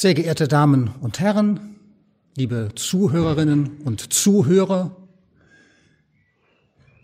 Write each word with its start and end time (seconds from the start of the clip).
Sehr 0.00 0.14
geehrte 0.14 0.46
Damen 0.46 0.92
und 1.00 1.18
Herren, 1.18 1.74
liebe 2.36 2.68
Zuhörerinnen 2.76 3.78
und 3.84 4.12
Zuhörer, 4.12 4.96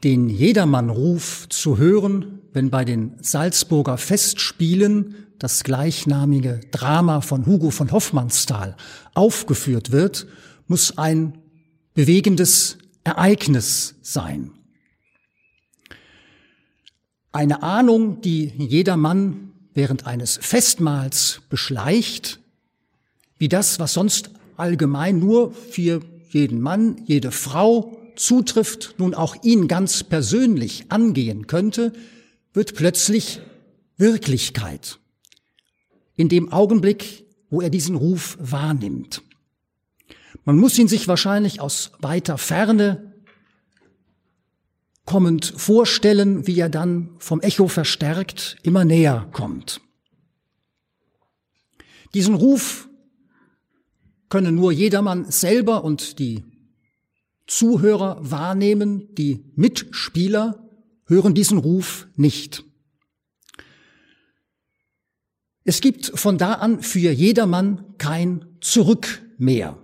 den 0.04 0.28
Jedermannruf 0.28 1.48
zu 1.48 1.76
hören, 1.76 2.38
wenn 2.52 2.70
bei 2.70 2.84
den 2.84 3.16
Salzburger 3.20 3.98
Festspielen 3.98 5.16
das 5.40 5.64
gleichnamige 5.64 6.60
Drama 6.70 7.20
von 7.20 7.46
Hugo 7.46 7.70
von 7.70 7.90
Hoffmannsthal 7.90 8.76
aufgeführt 9.14 9.90
wird, 9.90 10.28
muss 10.68 10.96
ein 10.96 11.38
bewegendes 11.94 12.78
Ereignis 13.02 13.96
sein. 14.02 14.52
Eine 17.32 17.64
Ahnung, 17.64 18.20
die 18.20 18.52
jedermann 18.56 19.50
während 19.74 20.06
eines 20.06 20.38
Festmahls 20.40 21.40
beschleicht, 21.48 22.38
wie 23.38 23.48
das, 23.48 23.78
was 23.78 23.92
sonst 23.92 24.30
allgemein 24.56 25.18
nur 25.18 25.52
für 25.52 26.00
jeden 26.30 26.60
Mann, 26.60 27.02
jede 27.06 27.30
Frau 27.30 27.98
zutrifft, 28.16 28.94
nun 28.98 29.14
auch 29.14 29.36
ihn 29.42 29.68
ganz 29.68 30.04
persönlich 30.04 30.86
angehen 30.90 31.46
könnte, 31.46 31.92
wird 32.52 32.74
plötzlich 32.74 33.40
Wirklichkeit. 33.96 34.98
In 36.16 36.28
dem 36.28 36.52
Augenblick, 36.52 37.24
wo 37.50 37.60
er 37.60 37.70
diesen 37.70 37.96
Ruf 37.96 38.36
wahrnimmt. 38.40 39.22
Man 40.44 40.58
muss 40.58 40.78
ihn 40.78 40.88
sich 40.88 41.08
wahrscheinlich 41.08 41.60
aus 41.60 41.92
weiter 42.00 42.38
Ferne 42.38 43.14
kommend 45.06 45.52
vorstellen, 45.56 46.46
wie 46.46 46.58
er 46.58 46.68
dann 46.68 47.10
vom 47.18 47.40
Echo 47.40 47.68
verstärkt 47.68 48.56
immer 48.62 48.84
näher 48.84 49.28
kommt. 49.32 49.80
Diesen 52.14 52.34
Ruf 52.34 52.88
können 54.28 54.54
nur 54.54 54.72
jedermann 54.72 55.30
selber 55.30 55.84
und 55.84 56.18
die 56.18 56.44
Zuhörer 57.46 58.18
wahrnehmen, 58.20 59.14
die 59.14 59.44
Mitspieler 59.54 60.68
hören 61.06 61.34
diesen 61.34 61.58
Ruf 61.58 62.08
nicht. 62.16 62.64
Es 65.64 65.80
gibt 65.80 66.12
von 66.14 66.38
da 66.38 66.54
an 66.54 66.82
für 66.82 67.10
jedermann 67.10 67.96
kein 67.98 68.46
Zurück 68.60 69.22
mehr. 69.38 69.78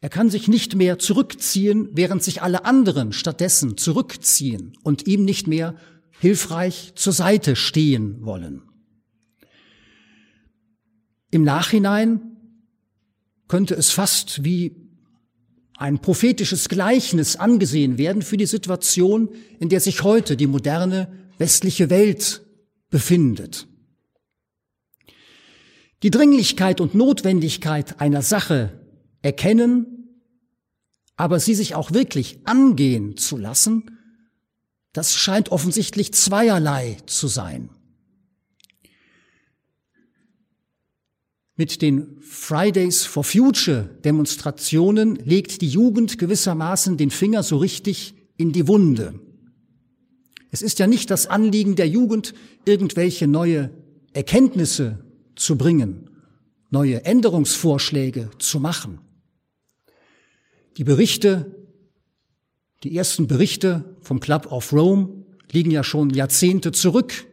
Er 0.00 0.08
kann 0.08 0.30
sich 0.30 0.48
nicht 0.48 0.74
mehr 0.74 0.98
zurückziehen, 0.98 1.88
während 1.92 2.24
sich 2.24 2.42
alle 2.42 2.64
anderen 2.64 3.12
stattdessen 3.12 3.76
zurückziehen 3.76 4.76
und 4.82 5.06
ihm 5.06 5.24
nicht 5.24 5.46
mehr 5.46 5.76
hilfreich 6.18 6.92
zur 6.96 7.12
Seite 7.12 7.54
stehen 7.54 8.24
wollen. 8.24 8.71
Im 11.32 11.44
Nachhinein 11.44 12.20
könnte 13.48 13.74
es 13.74 13.90
fast 13.90 14.44
wie 14.44 14.76
ein 15.78 15.98
prophetisches 15.98 16.68
Gleichnis 16.68 17.36
angesehen 17.36 17.96
werden 17.96 18.20
für 18.20 18.36
die 18.36 18.46
Situation, 18.46 19.30
in 19.58 19.70
der 19.70 19.80
sich 19.80 20.04
heute 20.04 20.36
die 20.36 20.46
moderne 20.46 21.10
westliche 21.38 21.88
Welt 21.88 22.42
befindet. 22.90 23.66
Die 26.02 26.10
Dringlichkeit 26.10 26.82
und 26.82 26.94
Notwendigkeit 26.94 27.98
einer 27.98 28.22
Sache 28.22 28.78
erkennen, 29.22 30.20
aber 31.16 31.40
sie 31.40 31.54
sich 31.54 31.74
auch 31.74 31.92
wirklich 31.92 32.40
angehen 32.44 33.16
zu 33.16 33.38
lassen, 33.38 33.98
das 34.92 35.14
scheint 35.14 35.50
offensichtlich 35.50 36.12
zweierlei 36.12 36.98
zu 37.06 37.26
sein. 37.26 37.70
Mit 41.56 41.82
den 41.82 42.16
Fridays 42.20 43.04
for 43.04 43.24
Future 43.24 43.90
Demonstrationen 44.04 45.16
legt 45.16 45.60
die 45.60 45.68
Jugend 45.68 46.18
gewissermaßen 46.18 46.96
den 46.96 47.10
Finger 47.10 47.42
so 47.42 47.58
richtig 47.58 48.14
in 48.36 48.52
die 48.52 48.66
Wunde. 48.68 49.20
Es 50.50 50.62
ist 50.62 50.78
ja 50.78 50.86
nicht 50.86 51.10
das 51.10 51.26
Anliegen 51.26 51.76
der 51.76 51.88
Jugend, 51.88 52.34
irgendwelche 52.64 53.26
neue 53.26 53.70
Erkenntnisse 54.12 55.04
zu 55.34 55.56
bringen, 55.56 56.10
neue 56.70 57.04
Änderungsvorschläge 57.04 58.30
zu 58.38 58.60
machen. 58.60 59.00
Die 60.76 60.84
Berichte, 60.84 61.54
die 62.82 62.96
ersten 62.96 63.26
Berichte 63.26 63.96
vom 64.00 64.20
Club 64.20 64.50
of 64.50 64.72
Rome 64.72 65.24
liegen 65.50 65.70
ja 65.70 65.84
schon 65.84 66.10
Jahrzehnte 66.10 66.72
zurück. 66.72 67.26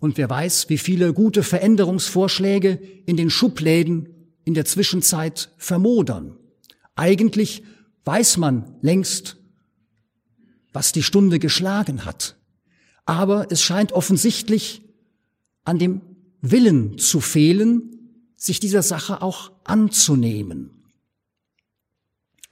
Und 0.00 0.16
wer 0.16 0.28
weiß, 0.28 0.68
wie 0.68 0.78
viele 0.78 1.12
gute 1.12 1.42
Veränderungsvorschläge 1.42 2.80
in 3.06 3.16
den 3.16 3.30
Schubläden 3.30 4.08
in 4.44 4.54
der 4.54 4.64
Zwischenzeit 4.64 5.52
vermodern. 5.58 6.36
Eigentlich 6.96 7.62
weiß 8.04 8.38
man 8.38 8.74
längst, 8.80 9.36
was 10.72 10.92
die 10.92 11.02
Stunde 11.02 11.38
geschlagen 11.38 12.04
hat. 12.04 12.36
Aber 13.04 13.46
es 13.50 13.62
scheint 13.62 13.92
offensichtlich 13.92 14.82
an 15.64 15.78
dem 15.78 16.00
Willen 16.40 16.98
zu 16.98 17.20
fehlen, 17.20 18.16
sich 18.36 18.58
dieser 18.58 18.82
Sache 18.82 19.20
auch 19.22 19.52
anzunehmen 19.64 20.80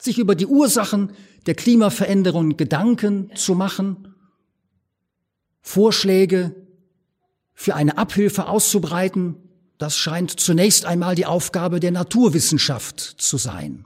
sich 0.01 0.19
über 0.19 0.35
die 0.35 0.47
Ursachen 0.47 1.13
der 1.47 1.55
Klimaveränderung 1.55 2.57
Gedanken 2.57 3.31
zu 3.35 3.55
machen, 3.55 4.15
Vorschläge 5.61 6.55
für 7.61 7.75
eine 7.75 7.99
Abhilfe 7.99 8.47
auszubreiten, 8.47 9.35
das 9.79 9.99
scheint 9.99 10.39
zunächst 10.39 10.85
einmal 10.85 11.17
die 11.17 11.27
Aufgabe 11.27 11.81
der 11.81 11.91
Naturwissenschaft 11.91 13.01
zu 13.01 13.37
sein. 13.37 13.85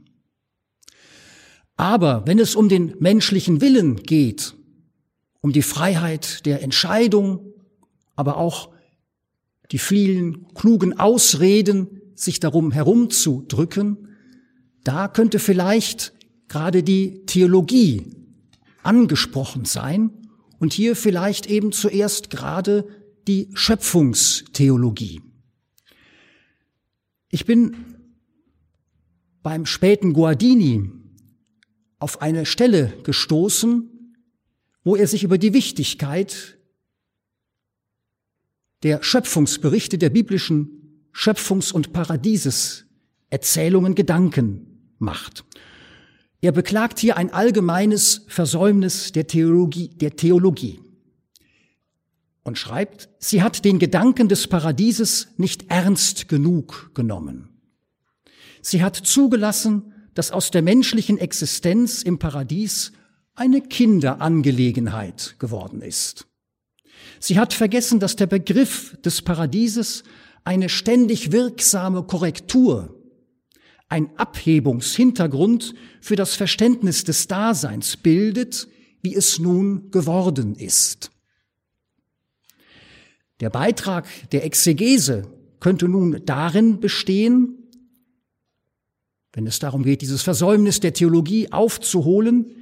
Aber 1.79 2.27
wenn 2.27 2.39
es 2.39 2.55
um 2.55 2.69
den 2.69 2.95
menschlichen 2.99 3.63
Willen 3.63 3.97
geht, 3.97 4.55
um 5.41 5.55
die 5.55 5.63
Freiheit 5.63 6.45
der 6.45 6.63
Entscheidung, 6.63 7.55
aber 8.15 8.37
auch 8.37 8.75
die 9.71 9.79
vielen 9.79 10.53
klugen 10.53 11.01
Ausreden, 11.01 12.03
sich 12.15 12.41
darum 12.41 12.73
herumzudrücken, 12.73 14.19
da 14.85 15.09
könnte 15.09 15.39
vielleicht 15.39 16.13
gerade 16.47 16.83
die 16.83 17.25
Theologie 17.25 18.15
angesprochen 18.83 19.65
sein 19.65 20.11
und 20.59 20.75
hier 20.75 20.95
vielleicht 20.95 21.47
eben 21.47 21.73
zuerst 21.73 22.29
gerade 22.29 22.87
die 23.29 23.51
Schöpfungstheologie. 23.55 25.21
Ich 27.31 27.47
bin 27.47 27.77
beim 29.43 29.65
späten 29.67 30.13
Guardini 30.13 30.91
auf 31.99 32.21
eine 32.21 32.45
Stelle 32.47 32.93
gestoßen, 33.05 33.89
wo 34.85 34.97
er 34.97 35.07
sich 35.07 35.23
über 35.25 35.39
die 35.39 35.55
Wichtigkeit 35.55 36.59
der 38.83 39.03
Schöpfungsberichte 39.03 39.97
der 39.99 40.11
biblischen 40.11 41.09
Schöpfungs- 41.13 41.73
und 41.73 41.93
Paradieseserzählungen 41.93 43.95
Gedanken 43.95 44.95
macht. 44.99 45.45
Er 46.41 46.51
beklagt 46.51 46.99
hier 46.99 47.17
ein 47.17 47.33
allgemeines 47.33 48.25
Versäumnis 48.27 49.13
der 49.13 49.29
Theologie, 49.29 49.89
der 49.89 50.17
Theologie 50.17 50.81
und 52.45 52.59
schreibt, 52.59 53.09
sie 53.19 53.43
hat 53.43 53.65
den 53.65 53.79
Gedanken 53.79 54.29
des 54.29 54.49
Paradieses 54.49 55.29
nicht 55.37 55.71
ernst 55.71 56.29
genug 56.29 56.91
genommen. 56.95 57.49
Sie 58.61 58.83
hat 58.83 58.97
zugelassen, 58.97 59.93
dass 60.15 60.31
aus 60.31 60.51
der 60.51 60.63
menschlichen 60.63 61.19
Existenz 61.19 62.03
im 62.03 62.19
Paradies 62.19 62.93
eine 63.35 63.61
Kinderangelegenheit 63.61 65.37
geworden 65.39 65.81
ist. 65.81 66.27
Sie 67.19 67.39
hat 67.39 67.55
vergessen, 67.55 68.01
dass 68.01 68.17
der 68.17 68.27
Begriff 68.27 68.97
des 69.03 69.23
Paradieses 69.23 70.03
eine 70.45 70.69
ständig 70.69 71.33
wirksame 71.33 72.03
Korrektur 72.03 72.99
ein 73.93 74.11
Abhebungshintergrund 74.17 75.75
für 76.01 76.17
das 76.17 76.35
Verständnis 76.35 77.05
des 77.05 77.29
Daseins 77.29 77.99
bildet, 77.99 78.67
wie 79.03 79.15
es 79.15 79.39
nun 79.39 79.91
geworden 79.91 80.55
ist. 80.55 81.11
Der 83.43 83.51
Beitrag 83.51 84.07
der 84.31 84.45
Exegese 84.45 85.25
könnte 85.59 85.89
nun 85.89 86.23
darin 86.25 86.79
bestehen, 86.79 87.59
wenn 89.33 89.49
es 89.49 89.59
darum 89.59 89.83
geht, 89.83 90.01
dieses 90.01 90.23
Versäumnis 90.23 90.79
der 90.79 90.95
Theologie 90.95 91.51
aufzuholen, 91.51 92.55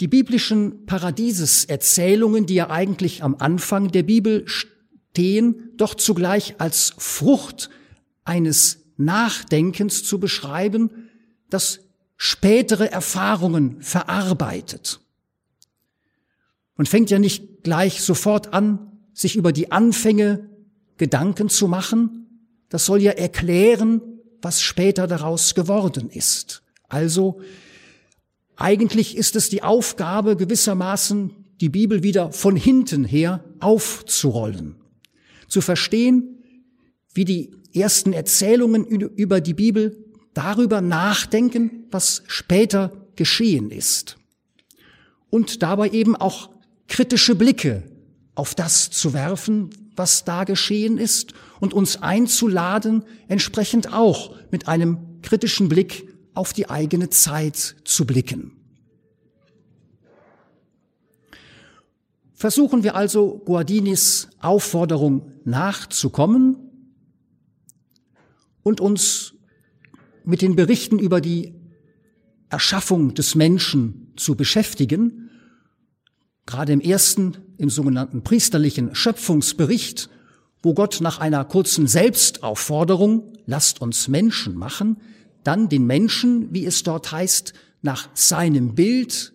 die 0.00 0.08
biblischen 0.08 0.86
Paradieseserzählungen, 0.86 2.46
die 2.46 2.54
ja 2.54 2.70
eigentlich 2.70 3.22
am 3.22 3.36
Anfang 3.38 3.92
der 3.92 4.02
Bibel 4.02 4.44
stehen, 4.46 5.72
doch 5.76 5.94
zugleich 5.94 6.54
als 6.58 6.94
Frucht 6.96 7.68
eines 8.24 8.84
Nachdenkens 8.96 10.04
zu 10.04 10.18
beschreiben, 10.18 11.10
das 11.50 11.80
spätere 12.16 12.90
Erfahrungen 12.90 13.82
verarbeitet. 13.82 15.00
Man 16.76 16.86
fängt 16.86 17.10
ja 17.10 17.18
nicht 17.18 17.62
gleich 17.62 18.00
sofort 18.00 18.54
an, 18.54 18.91
sich 19.12 19.36
über 19.36 19.52
die 19.52 19.72
Anfänge 19.72 20.48
Gedanken 20.96 21.48
zu 21.48 21.68
machen, 21.68 22.22
das 22.68 22.86
soll 22.86 23.02
ja 23.02 23.12
erklären, 23.12 24.00
was 24.40 24.62
später 24.62 25.06
daraus 25.06 25.54
geworden 25.54 26.10
ist. 26.10 26.62
Also 26.88 27.40
eigentlich 28.56 29.16
ist 29.16 29.36
es 29.36 29.48
die 29.48 29.62
Aufgabe 29.62 30.36
gewissermaßen, 30.36 31.30
die 31.60 31.68
Bibel 31.68 32.02
wieder 32.02 32.32
von 32.32 32.56
hinten 32.56 33.04
her 33.04 33.44
aufzurollen, 33.60 34.76
zu 35.48 35.60
verstehen, 35.60 36.42
wie 37.14 37.24
die 37.24 37.52
ersten 37.74 38.12
Erzählungen 38.12 38.84
über 38.86 39.40
die 39.40 39.54
Bibel 39.54 40.04
darüber 40.34 40.80
nachdenken, 40.80 41.86
was 41.90 42.22
später 42.26 42.92
geschehen 43.16 43.70
ist. 43.70 44.16
Und 45.30 45.62
dabei 45.62 45.90
eben 45.90 46.16
auch 46.16 46.50
kritische 46.88 47.34
Blicke 47.34 47.84
auf 48.34 48.54
das 48.54 48.90
zu 48.90 49.12
werfen, 49.12 49.70
was 49.94 50.24
da 50.24 50.44
geschehen 50.44 50.98
ist 50.98 51.34
und 51.60 51.74
uns 51.74 52.02
einzuladen, 52.02 53.04
entsprechend 53.28 53.92
auch 53.92 54.34
mit 54.50 54.68
einem 54.68 55.20
kritischen 55.22 55.68
Blick 55.68 56.08
auf 56.34 56.52
die 56.52 56.70
eigene 56.70 57.10
Zeit 57.10 57.76
zu 57.84 58.06
blicken. 58.06 58.52
Versuchen 62.32 62.82
wir 62.82 62.96
also 62.96 63.40
Guardinis 63.44 64.28
Aufforderung 64.40 65.30
nachzukommen 65.44 66.56
und 68.64 68.80
uns 68.80 69.34
mit 70.24 70.42
den 70.42 70.56
Berichten 70.56 70.98
über 70.98 71.20
die 71.20 71.54
Erschaffung 72.48 73.14
des 73.14 73.34
Menschen 73.34 74.12
zu 74.16 74.34
beschäftigen. 74.34 75.21
Gerade 76.46 76.72
im 76.72 76.80
ersten, 76.80 77.36
im 77.58 77.70
sogenannten 77.70 78.22
priesterlichen 78.22 78.94
Schöpfungsbericht, 78.94 80.10
wo 80.62 80.74
Gott 80.74 81.00
nach 81.00 81.18
einer 81.18 81.44
kurzen 81.44 81.86
Selbstaufforderung, 81.86 83.32
lasst 83.46 83.80
uns 83.80 84.08
Menschen 84.08 84.54
machen, 84.54 85.00
dann 85.44 85.68
den 85.68 85.86
Menschen, 85.86 86.52
wie 86.52 86.66
es 86.66 86.82
dort 86.82 87.10
heißt, 87.10 87.52
nach 87.82 88.08
seinem 88.14 88.74
Bild, 88.74 89.32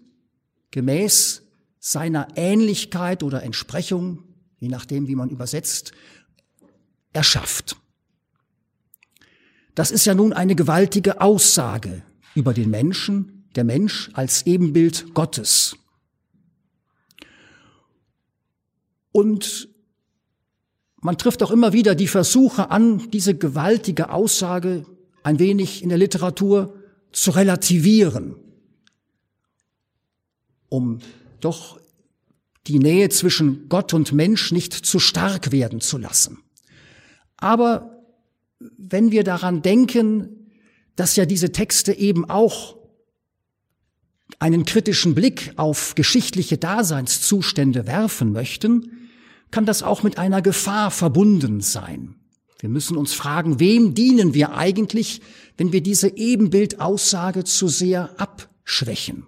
gemäß 0.72 1.44
seiner 1.80 2.28
Ähnlichkeit 2.36 3.24
oder 3.24 3.44
Entsprechung, 3.44 4.24
je 4.60 4.70
nachdem, 4.70 5.08
wie 5.08 5.16
man 5.16 5.30
übersetzt, 5.30 5.92
erschafft. 7.14 7.78
Das 9.76 9.92
ist 9.92 10.06
ja 10.06 10.16
nun 10.16 10.34
eine 10.34 10.56
gewaltige 10.56 11.22
Aussage 11.22 12.04
über 12.36 12.54
den 12.54 12.70
Menschen, 12.70 13.48
der 13.56 13.64
Mensch 13.64 14.10
als 14.14 14.46
Ebenbild 14.46 15.14
Gottes. 15.14 15.76
Und 19.18 19.70
man 21.02 21.18
trifft 21.18 21.42
auch 21.42 21.50
immer 21.50 21.74
wieder 21.74 21.96
die 21.96 22.08
Versuche 22.08 22.70
an, 22.70 23.10
diese 23.10 23.34
gewaltige 23.34 24.12
Aussage 24.12 24.86
ein 25.24 25.40
wenig 25.40 25.82
in 25.82 25.90
der 25.90 25.98
Literatur 25.98 26.76
zu 27.12 27.32
relativieren, 27.32 28.36
um 30.70 31.00
doch 31.40 31.80
die 32.68 32.78
Nähe 32.78 33.10
zwischen 33.10 33.70
Gott 33.70 33.92
und 33.96 34.14
Mensch 34.14 34.52
nicht 34.52 34.74
zu 34.74 35.00
stark 35.00 35.52
werden 35.52 35.82
zu 35.82 35.98
lassen. 35.98 36.38
Aber 37.38 38.06
wenn 38.60 39.10
wir 39.10 39.24
daran 39.24 39.64
denken, 39.64 40.52
dass 40.96 41.16
ja 41.16 41.26
diese 41.26 41.52
Texte 41.52 41.92
eben 41.92 42.30
auch 42.30 42.78
einen 44.38 44.64
kritischen 44.64 45.16
Blick 45.16 45.54
auf 45.56 45.96
geschichtliche 45.96 46.60
Daseinszustände 46.60 47.88
werfen 47.88 48.32
möchten, 48.32 48.92
kann 49.52 49.66
das 49.66 49.84
auch 49.84 50.04
mit 50.04 50.18
einer 50.18 50.42
Gefahr 50.42 50.92
verbunden 50.92 51.62
sein. 51.62 52.16
Wir 52.60 52.70
müssen 52.70 52.98
uns 52.98 53.14
fragen, 53.14 53.60
wem 53.60 53.94
dienen 53.94 54.34
wir 54.34 54.56
eigentlich, 54.56 55.22
wenn 55.58 55.72
wir 55.72 55.82
diese 55.82 56.18
Ebenbildaussage 56.18 57.44
zu 57.44 57.68
sehr 57.68 58.20
abschwächen? 58.20 59.26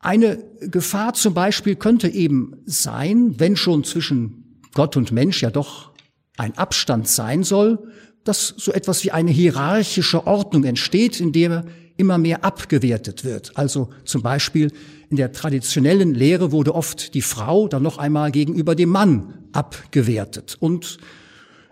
Eine 0.00 0.42
Gefahr 0.60 1.14
zum 1.14 1.32
Beispiel 1.32 1.76
könnte 1.76 2.08
eben 2.08 2.56
sein, 2.66 3.38
wenn 3.38 3.54
schon 3.54 3.84
zwischen 3.84 4.60
Gott 4.74 4.96
und 4.96 5.12
Mensch 5.12 5.42
ja 5.42 5.50
doch 5.50 5.92
ein 6.36 6.58
Abstand 6.58 7.06
sein 7.06 7.44
soll, 7.44 7.92
dass 8.24 8.48
so 8.56 8.72
etwas 8.72 9.04
wie 9.04 9.12
eine 9.12 9.30
hierarchische 9.30 10.26
Ordnung 10.26 10.64
entsteht, 10.64 11.20
in 11.20 11.32
der 11.32 11.64
immer 11.96 12.18
mehr 12.18 12.44
abgewertet 12.44 13.24
wird. 13.24 13.56
Also 13.56 13.90
zum 14.04 14.22
Beispiel 14.22 14.72
in 15.12 15.16
der 15.16 15.30
traditionellen 15.30 16.14
Lehre 16.14 16.52
wurde 16.52 16.74
oft 16.74 17.12
die 17.12 17.20
Frau 17.20 17.68
dann 17.68 17.82
noch 17.82 17.98
einmal 17.98 18.32
gegenüber 18.32 18.74
dem 18.74 18.88
Mann 18.88 19.34
abgewertet. 19.52 20.56
Und 20.58 20.96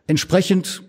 entsprechend 0.07 0.83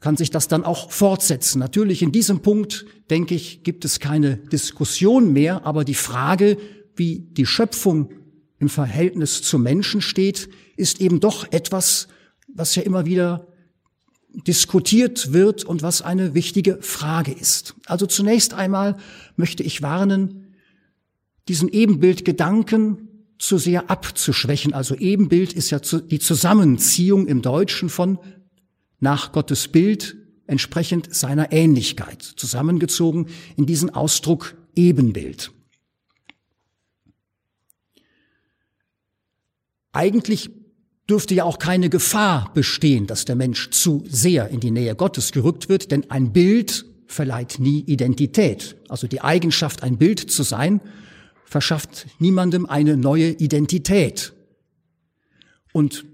kann 0.00 0.16
sich 0.16 0.30
das 0.30 0.48
dann 0.48 0.64
auch 0.64 0.90
fortsetzen. 0.90 1.58
Natürlich 1.58 2.00
in 2.00 2.10
diesem 2.10 2.40
Punkt, 2.40 2.86
denke 3.10 3.34
ich, 3.34 3.62
gibt 3.64 3.84
es 3.84 4.00
keine 4.00 4.38
Diskussion 4.38 5.34
mehr, 5.34 5.66
aber 5.66 5.84
die 5.84 5.92
Frage, 5.92 6.56
wie 6.94 7.18
die 7.18 7.44
Schöpfung 7.44 8.14
im 8.58 8.70
Verhältnis 8.70 9.42
zum 9.42 9.62
Menschen 9.62 10.00
steht, 10.00 10.48
ist 10.78 11.02
eben 11.02 11.20
doch 11.20 11.52
etwas, 11.52 12.08
was 12.48 12.74
ja 12.76 12.82
immer 12.82 13.04
wieder 13.04 13.46
diskutiert 14.46 15.34
wird 15.34 15.64
und 15.64 15.82
was 15.82 16.00
eine 16.00 16.32
wichtige 16.32 16.78
Frage 16.80 17.32
ist. 17.32 17.74
Also 17.84 18.06
zunächst 18.06 18.54
einmal 18.54 18.96
möchte 19.36 19.62
ich 19.62 19.82
warnen, 19.82 20.45
diesen 21.48 21.68
Ebenbildgedanken 21.68 23.08
zu 23.38 23.58
sehr 23.58 23.90
abzuschwächen. 23.90 24.72
Also 24.72 24.94
Ebenbild 24.94 25.52
ist 25.52 25.70
ja 25.70 25.78
die 25.78 26.18
Zusammenziehung 26.18 27.26
im 27.26 27.42
Deutschen 27.42 27.88
von 27.88 28.18
nach 28.98 29.32
Gottes 29.32 29.68
Bild 29.68 30.16
entsprechend 30.46 31.14
seiner 31.14 31.52
Ähnlichkeit, 31.52 32.22
zusammengezogen 32.22 33.26
in 33.56 33.66
diesen 33.66 33.90
Ausdruck 33.90 34.56
Ebenbild. 34.74 35.50
Eigentlich 39.92 40.50
dürfte 41.08 41.34
ja 41.34 41.44
auch 41.44 41.58
keine 41.58 41.88
Gefahr 41.88 42.52
bestehen, 42.54 43.06
dass 43.06 43.24
der 43.24 43.36
Mensch 43.36 43.70
zu 43.70 44.04
sehr 44.08 44.48
in 44.48 44.60
die 44.60 44.70
Nähe 44.70 44.94
Gottes 44.94 45.32
gerückt 45.32 45.68
wird, 45.68 45.90
denn 45.90 46.10
ein 46.10 46.32
Bild 46.32 46.84
verleiht 47.06 47.58
nie 47.60 47.80
Identität. 47.80 48.76
Also 48.88 49.06
die 49.06 49.20
Eigenschaft, 49.20 49.82
ein 49.82 49.98
Bild 49.98 50.18
zu 50.18 50.42
sein, 50.42 50.80
verschafft 51.46 52.06
niemandem 52.18 52.66
eine 52.66 52.96
neue 52.96 53.30
Identität. 53.30 54.34
Und 55.72 56.04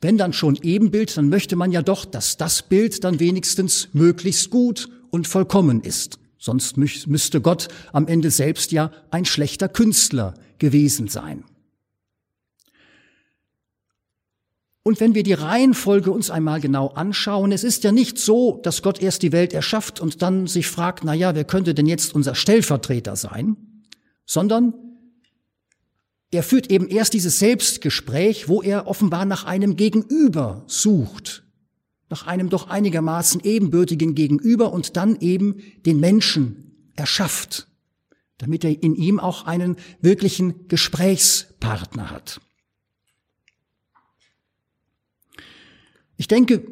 wenn 0.00 0.18
dann 0.18 0.32
schon 0.32 0.56
Ebenbild, 0.62 1.16
dann 1.16 1.28
möchte 1.28 1.56
man 1.56 1.72
ja 1.72 1.82
doch, 1.82 2.04
dass 2.04 2.36
das 2.36 2.62
Bild 2.62 3.02
dann 3.04 3.20
wenigstens 3.20 3.88
möglichst 3.92 4.50
gut 4.50 4.88
und 5.10 5.26
vollkommen 5.26 5.80
ist. 5.80 6.18
Sonst 6.38 6.76
müsste 6.76 7.40
Gott 7.40 7.68
am 7.92 8.06
Ende 8.06 8.30
selbst 8.30 8.70
ja 8.70 8.90
ein 9.10 9.24
schlechter 9.24 9.68
Künstler 9.68 10.34
gewesen 10.58 11.08
sein. 11.08 11.44
Und 14.82 15.00
wenn 15.00 15.14
wir 15.14 15.22
die 15.22 15.32
Reihenfolge 15.32 16.10
uns 16.10 16.30
einmal 16.30 16.60
genau 16.60 16.88
anschauen, 16.88 17.52
es 17.52 17.64
ist 17.64 17.84
ja 17.84 17.92
nicht 17.92 18.18
so, 18.18 18.60
dass 18.62 18.82
Gott 18.82 19.00
erst 19.00 19.22
die 19.22 19.32
Welt 19.32 19.54
erschafft 19.54 19.98
und 19.98 20.20
dann 20.20 20.46
sich 20.46 20.66
fragt, 20.66 21.04
na 21.04 21.14
ja, 21.14 21.34
wer 21.34 21.44
könnte 21.44 21.72
denn 21.72 21.86
jetzt 21.86 22.14
unser 22.14 22.34
Stellvertreter 22.34 23.16
sein? 23.16 23.73
Sondern 24.26 24.74
er 26.30 26.42
führt 26.42 26.70
eben 26.70 26.88
erst 26.88 27.14
dieses 27.14 27.38
Selbstgespräch, 27.38 28.48
wo 28.48 28.60
er 28.60 28.86
offenbar 28.88 29.24
nach 29.24 29.44
einem 29.44 29.76
Gegenüber 29.76 30.64
sucht, 30.66 31.44
nach 32.10 32.26
einem 32.26 32.48
doch 32.48 32.68
einigermaßen 32.68 33.40
ebenbürtigen 33.44 34.14
Gegenüber 34.14 34.72
und 34.72 34.96
dann 34.96 35.20
eben 35.20 35.62
den 35.86 36.00
Menschen 36.00 36.90
erschafft, 36.96 37.68
damit 38.38 38.64
er 38.64 38.82
in 38.82 38.96
ihm 38.96 39.20
auch 39.20 39.46
einen 39.46 39.76
wirklichen 40.00 40.66
Gesprächspartner 40.66 42.10
hat. 42.10 42.40
Ich 46.16 46.28
denke, 46.28 46.66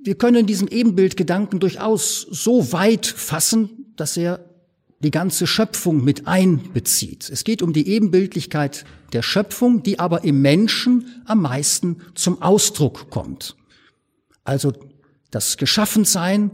wir 0.00 0.16
können 0.16 0.46
diesen 0.46 0.68
Ebenbildgedanken 0.68 1.58
durchaus 1.58 2.20
so 2.20 2.72
weit 2.72 3.06
fassen, 3.06 3.92
dass 3.96 4.16
er 4.16 4.55
die 5.00 5.10
ganze 5.10 5.46
Schöpfung 5.46 6.02
mit 6.02 6.26
einbezieht. 6.26 7.28
Es 7.30 7.44
geht 7.44 7.62
um 7.62 7.72
die 7.72 7.88
Ebenbildlichkeit 7.88 8.84
der 9.12 9.22
Schöpfung, 9.22 9.82
die 9.82 9.98
aber 9.98 10.24
im 10.24 10.40
Menschen 10.40 11.22
am 11.26 11.42
meisten 11.42 11.98
zum 12.14 12.40
Ausdruck 12.40 13.10
kommt. 13.10 13.56
Also 14.44 14.72
das 15.30 15.56
Geschaffensein 15.56 16.50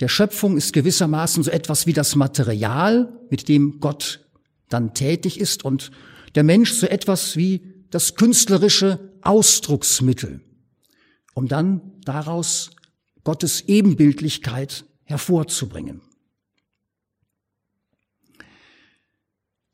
der 0.00 0.08
Schöpfung 0.08 0.56
ist 0.56 0.72
gewissermaßen 0.72 1.42
so 1.42 1.50
etwas 1.50 1.86
wie 1.86 1.92
das 1.92 2.16
Material, 2.16 3.12
mit 3.28 3.48
dem 3.48 3.80
Gott 3.80 4.26
dann 4.70 4.94
tätig 4.94 5.38
ist 5.38 5.64
und 5.64 5.90
der 6.34 6.44
Mensch 6.44 6.72
so 6.72 6.86
etwas 6.86 7.36
wie 7.36 7.60
das 7.90 8.14
künstlerische 8.14 8.98
Ausdrucksmittel 9.20 10.40
um 11.34 11.48
dann 11.48 11.80
daraus 12.04 12.70
Gottes 13.24 13.62
Ebenbildlichkeit 13.62 14.84
hervorzubringen. 15.04 16.02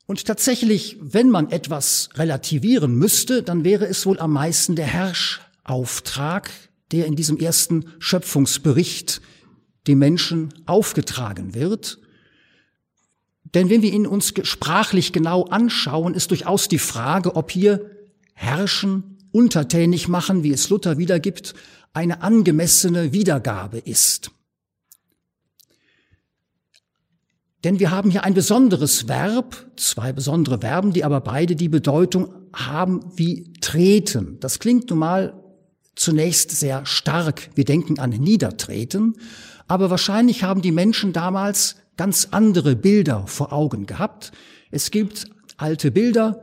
Und 0.07 0.25
tatsächlich, 0.25 0.97
wenn 1.01 1.31
man 1.31 1.51
etwas 1.51 2.11
relativieren 2.15 2.95
müsste, 2.95 3.43
dann 3.43 3.65
wäre 3.65 3.87
es 3.87 4.07
wohl 4.07 4.21
am 4.21 4.33
meisten 4.33 4.77
der 4.77 4.87
Herrsch 4.87 5.41
Auftrag, 5.65 6.51
der 6.93 7.07
in 7.07 7.17
diesem 7.17 7.39
ersten 7.39 7.87
Schöpfungsbericht 7.99 9.21
dem 9.89 9.99
Menschen 9.99 10.55
aufgetragen 10.67 11.55
wird. 11.55 11.99
Denn 13.55 13.69
wenn 13.69 13.83
wir 13.83 13.93
ihn 13.93 14.07
uns 14.07 14.33
sprachlich 14.43 15.13
genau 15.13 15.45
anschauen, 15.45 16.15
ist 16.15 16.31
durchaus 16.31 16.69
die 16.69 16.79
Frage, 16.79 17.35
ob 17.35 17.51
hier 17.51 17.91
herrschen, 18.35 19.19
untertänig 19.33 20.09
machen, 20.09 20.45
wie 20.45 20.53
es 20.53 20.71
Luther 20.71 20.99
wiedergibt, 20.99 21.55
eine 21.93 22.23
angemessene 22.23 23.13
Wiedergabe 23.13 23.79
ist. 23.79 24.31
Denn 27.65 27.81
wir 27.81 27.91
haben 27.91 28.11
hier 28.11 28.25
ein 28.25 28.35
besonderes 28.35 29.09
Verb, 29.09 29.67
zwei 29.77 30.13
besondere 30.13 30.61
Verben, 30.61 30.93
die 30.93 31.05
aber 31.05 31.21
beide 31.21 31.57
die 31.57 31.69
Bedeutung 31.69 32.33
haben 32.53 33.01
wie 33.17 33.53
treten. 33.61 34.39
Das 34.41 34.59
klingt 34.59 34.91
nun 34.91 34.99
mal 34.99 35.43
zunächst 35.95 36.51
sehr 36.51 36.87
stark. 36.87 37.51
Wir 37.55 37.65
denken 37.65 37.99
an 37.99 38.11
niedertreten. 38.11 39.17
Aber 39.69 39.91
wahrscheinlich 39.91 40.45
haben 40.45 40.63
die 40.63 40.73
Menschen 40.73 41.13
damals 41.13 41.77
ganz 41.97 42.29
andere 42.31 42.77
Bilder 42.77 43.27
vor 43.27 43.53
Augen 43.53 43.87
gehabt. 43.87 44.33
Es 44.71 44.91
gibt 44.91 45.27
alte 45.57 45.91
Bilder, 45.91 46.43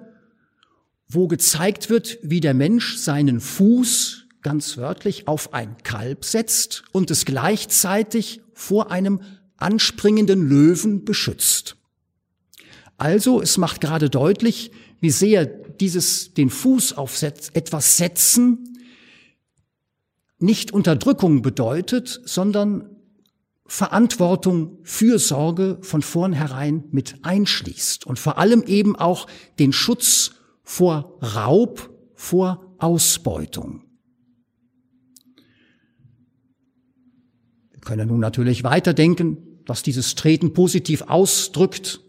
wo 1.07 1.27
gezeigt 1.27 1.89
wird, 1.89 2.17
wie 2.23 2.41
der 2.41 2.53
Mensch 2.53 2.97
seinen 2.97 3.39
Fuß 3.39 4.25
ganz 4.41 4.77
wörtlich 4.77 5.27
auf 5.27 5.53
ein 5.53 5.77
Kalb 5.83 6.25
setzt 6.25 6.83
und 6.91 7.11
es 7.11 7.25
gleichzeitig 7.25 8.41
vor 8.53 8.91
einem 8.91 9.21
anspringenden 9.63 10.47
Löwen 10.47 11.05
beschützt. 11.05 11.77
Also, 12.97 13.41
es 13.41 13.57
macht 13.57 13.81
gerade 13.81 14.09
deutlich, 14.09 14.71
wie 14.99 15.09
sehr 15.09 15.45
dieses 15.45 16.33
den 16.33 16.49
Fuß 16.49 16.93
auf 16.93 17.21
etwas 17.21 17.97
setzen 17.97 18.69
nicht 20.43 20.71
Unterdrückung 20.71 21.41
bedeutet, 21.41 22.21
sondern 22.25 22.89
Verantwortung, 23.65 24.77
Fürsorge 24.83 25.77
von 25.81 26.01
vornherein 26.01 26.83
mit 26.91 27.15
einschließt 27.23 28.05
und 28.05 28.19
vor 28.19 28.37
allem 28.37 28.61
eben 28.63 28.97
auch 28.97 29.27
den 29.57 29.71
Schutz 29.71 30.31
vor 30.61 31.17
Raub, 31.21 31.89
vor 32.13 32.75
Ausbeutung. 32.77 33.85
Wir 37.71 37.79
können 37.79 38.09
nun 38.09 38.19
natürlich 38.19 38.65
weiterdenken, 38.65 39.37
was 39.65 39.83
dieses 39.83 40.15
Treten 40.15 40.53
positiv 40.53 41.03
ausdrückt, 41.03 42.01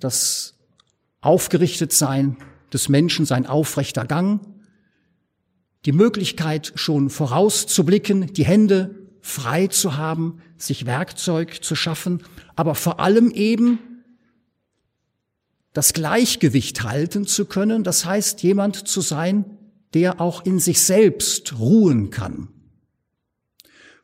das 0.00 0.58
Aufgerichtetsein 1.20 2.36
des 2.72 2.88
Menschen, 2.88 3.26
sein 3.26 3.46
aufrechter 3.46 4.06
Gang, 4.06 4.40
die 5.84 5.92
Möglichkeit 5.92 6.72
schon 6.74 7.10
vorauszublicken, 7.10 8.32
die 8.32 8.44
Hände 8.44 8.94
frei 9.20 9.66
zu 9.66 9.96
haben, 9.96 10.40
sich 10.56 10.86
Werkzeug 10.86 11.62
zu 11.62 11.74
schaffen, 11.74 12.22
aber 12.56 12.74
vor 12.74 13.00
allem 13.00 13.30
eben 13.30 13.78
das 15.72 15.92
Gleichgewicht 15.92 16.82
halten 16.82 17.26
zu 17.26 17.44
können, 17.44 17.84
das 17.84 18.04
heißt 18.04 18.42
jemand 18.42 18.88
zu 18.88 19.00
sein, 19.00 19.44
der 19.94 20.20
auch 20.20 20.44
in 20.44 20.58
sich 20.58 20.80
selbst 20.80 21.58
ruhen 21.58 22.10
kann. 22.10 22.48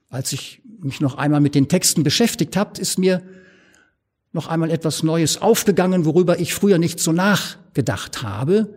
Als 0.09 0.33
ich 0.33 0.63
mich 0.81 1.01
noch 1.01 1.17
einmal 1.17 1.41
mit 1.41 1.55
den 1.55 1.69
Texten 1.69 2.03
beschäftigt 2.03 2.57
habe, 2.57 2.81
ist 2.81 2.99
mir 2.99 3.23
noch 4.33 4.49
einmal 4.49 4.71
etwas 4.71 5.03
Neues 5.03 5.41
aufgegangen, 5.41 6.05
worüber 6.05 6.41
ich 6.41 6.55
früher 6.55 6.79
nicht 6.79 7.01
so 7.01 7.13
nachgedacht 7.13 8.23
habe. 8.23 8.77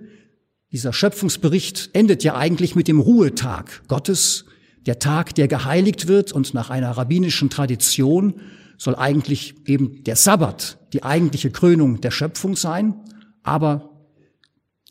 Dieser 0.71 0.93
Schöpfungsbericht 0.93 1.89
endet 1.93 2.23
ja 2.23 2.35
eigentlich 2.35 2.75
mit 2.75 2.87
dem 2.87 2.99
Ruhetag 2.99 3.83
Gottes, 3.87 4.45
der 4.85 4.99
Tag, 4.99 5.35
der 5.35 5.47
geheiligt 5.47 6.07
wird 6.07 6.31
und 6.31 6.53
nach 6.53 6.69
einer 6.69 6.91
rabbinischen 6.91 7.49
Tradition 7.49 8.35
soll 8.77 8.95
eigentlich 8.95 9.55
eben 9.65 10.03
der 10.03 10.15
Sabbat 10.15 10.77
die 10.93 11.03
eigentliche 11.03 11.51
Krönung 11.51 11.99
der 11.99 12.11
Schöpfung 12.11 12.55
sein. 12.55 12.95
Aber 13.43 13.89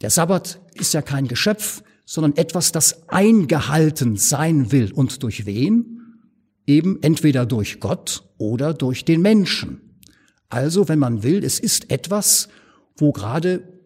der 0.03 0.11
Sabbat 0.11 0.61
ist 0.75 0.93
ja 0.93 1.03
kein 1.03 1.29
Geschöpf, 1.29 1.83
sondern 2.05 2.37
etwas, 2.37 2.73
das 2.73 3.09
eingehalten 3.09 4.17
sein 4.17 4.71
will. 4.73 4.93
Und 4.93 5.23
durch 5.23 5.47
wen? 5.47 5.96
Eben 6.67 7.03
entweder 7.03 7.47
durch 7.47 7.81
Gott 7.81 8.25
oder 8.39 8.75
durch 8.75 9.05
den 9.05 9.23
Menschen. 9.23 10.01
Also, 10.49 10.89
wenn 10.89 10.99
man 10.99 11.23
will, 11.23 11.45
es 11.45 11.59
ist 11.59 11.91
etwas, 11.91 12.49
wo 12.97 13.13
gerade 13.13 13.81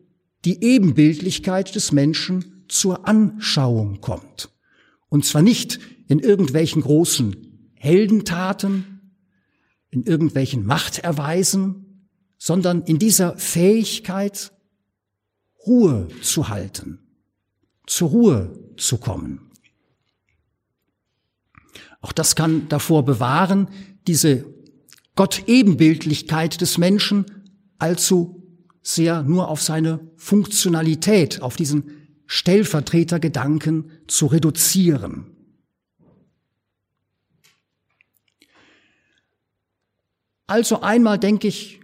die 0.45 0.63
Ebenbildlichkeit 0.63 1.75
des 1.75 1.93
Menschen 1.93 2.65
zur 2.69 3.07
Anschauung 3.07 4.01
kommt. 4.01 4.51
Und 5.09 5.25
zwar 5.25 5.43
nicht 5.43 5.81
in 6.09 6.19
irgendwelchen 6.19 6.83
großen 6.83 7.37
Heldentaten, 7.75 9.01
in 9.91 10.05
irgendwelchen 10.05 10.65
Machterweisen, 10.65 12.09
sondern 12.39 12.83
in 12.83 12.99
dieser 12.99 13.37
Fähigkeit, 13.37 14.53
Ruhe 15.67 16.09
zu 16.23 16.49
halten, 16.49 17.01
zur 17.87 18.09
Ruhe 18.11 18.59
zu 18.77 18.97
kommen. 18.97 19.50
Auch 22.01 22.13
das 22.13 22.35
kann 22.35 22.69
davor 22.69 23.05
bewahren, 23.05 23.69
diese 24.07 24.47
Gott-Ebenbildlichkeit 25.17 26.61
des 26.61 26.79
Menschen 26.79 27.27
allzu 27.79 28.41
sehr 28.83 29.23
nur 29.23 29.49
auf 29.49 29.61
seine 29.63 30.01
Funktionalität, 30.17 31.43
auf 31.43 31.57
diesen 31.57 31.91
Stellvertretergedanken 32.27 33.91
zu 34.07 34.27
reduzieren. 34.27 35.27
Also 40.47 40.81
einmal 40.81 41.19
denke 41.19 41.49
ich, 41.49 41.81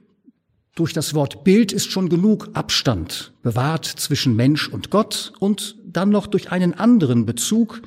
durch 0.75 0.93
das 0.93 1.15
Wort 1.15 1.45
Bild 1.45 1.73
ist 1.73 1.91
schon 1.91 2.09
genug 2.09 2.51
Abstand 2.55 3.33
bewahrt 3.43 3.87
zwischen 3.87 4.37
Mensch 4.37 4.69
und 4.69 4.91
Gott 4.91 5.33
und 5.39 5.77
dann 5.85 6.11
noch 6.11 6.27
durch 6.27 6.53
einen 6.53 6.75
anderen 6.75 7.27
Bezug, 7.27 7.83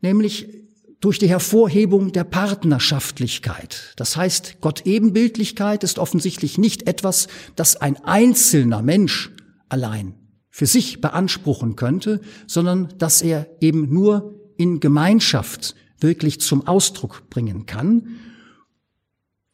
nämlich 0.00 0.63
durch 1.04 1.18
die 1.18 1.28
Hervorhebung 1.28 2.12
der 2.12 2.24
Partnerschaftlichkeit. 2.24 3.92
Das 3.96 4.16
heißt, 4.16 4.62
Gott 4.62 4.86
Ebenbildlichkeit 4.86 5.84
ist 5.84 5.98
offensichtlich 5.98 6.56
nicht 6.56 6.88
etwas, 6.88 7.28
das 7.56 7.76
ein 7.76 8.02
einzelner 8.04 8.80
Mensch 8.80 9.30
allein 9.68 10.14
für 10.48 10.64
sich 10.64 11.02
beanspruchen 11.02 11.76
könnte, 11.76 12.22
sondern 12.46 12.94
dass 12.96 13.20
er 13.20 13.46
eben 13.60 13.92
nur 13.92 14.40
in 14.56 14.80
Gemeinschaft 14.80 15.74
wirklich 16.00 16.40
zum 16.40 16.66
Ausdruck 16.66 17.28
bringen 17.28 17.66
kann. 17.66 18.08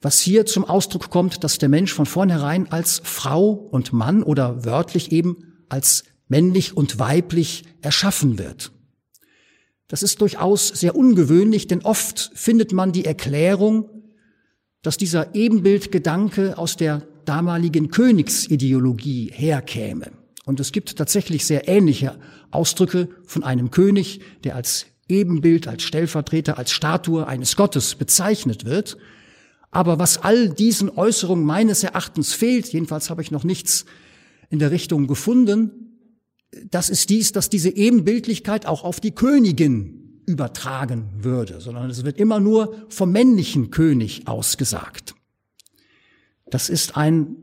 Was 0.00 0.20
hier 0.20 0.46
zum 0.46 0.64
Ausdruck 0.64 1.10
kommt, 1.10 1.42
dass 1.42 1.58
der 1.58 1.68
Mensch 1.68 1.92
von 1.92 2.06
vornherein 2.06 2.70
als 2.70 3.00
Frau 3.02 3.50
und 3.50 3.92
Mann 3.92 4.22
oder 4.22 4.64
wörtlich 4.64 5.10
eben 5.10 5.64
als 5.68 6.04
männlich 6.28 6.76
und 6.76 7.00
weiblich 7.00 7.64
erschaffen 7.82 8.38
wird. 8.38 8.70
Das 9.90 10.04
ist 10.04 10.20
durchaus 10.20 10.68
sehr 10.68 10.94
ungewöhnlich, 10.94 11.66
denn 11.66 11.82
oft 11.82 12.30
findet 12.34 12.72
man 12.72 12.92
die 12.92 13.04
Erklärung, 13.04 13.90
dass 14.82 14.96
dieser 14.96 15.34
Ebenbildgedanke 15.34 16.56
aus 16.56 16.76
der 16.76 17.02
damaligen 17.24 17.90
Königsideologie 17.90 19.32
herkäme. 19.34 20.12
Und 20.44 20.60
es 20.60 20.70
gibt 20.70 20.96
tatsächlich 20.96 21.44
sehr 21.44 21.66
ähnliche 21.66 22.16
Ausdrücke 22.52 23.08
von 23.26 23.42
einem 23.42 23.72
König, 23.72 24.20
der 24.44 24.54
als 24.54 24.86
Ebenbild, 25.08 25.66
als 25.66 25.82
Stellvertreter, 25.82 26.56
als 26.56 26.70
Statue 26.70 27.26
eines 27.26 27.56
Gottes 27.56 27.96
bezeichnet 27.96 28.64
wird. 28.64 28.96
Aber 29.72 29.98
was 29.98 30.18
all 30.18 30.50
diesen 30.50 30.88
Äußerungen 30.88 31.44
meines 31.44 31.82
Erachtens 31.82 32.32
fehlt, 32.32 32.72
jedenfalls 32.72 33.10
habe 33.10 33.22
ich 33.22 33.32
noch 33.32 33.42
nichts 33.42 33.86
in 34.50 34.60
der 34.60 34.70
Richtung 34.70 35.08
gefunden, 35.08 35.89
das 36.70 36.90
ist 36.90 37.10
dies, 37.10 37.32
dass 37.32 37.48
diese 37.48 37.70
Ebenbildlichkeit 37.70 38.66
auch 38.66 38.84
auf 38.84 39.00
die 39.00 39.12
Königin 39.12 40.22
übertragen 40.26 41.08
würde, 41.18 41.60
sondern 41.60 41.90
es 41.90 42.04
wird 42.04 42.18
immer 42.18 42.40
nur 42.40 42.86
vom 42.88 43.12
männlichen 43.12 43.70
König 43.70 44.26
ausgesagt. 44.26 45.14
Das 46.50 46.68
ist 46.68 46.96
ein 46.96 47.36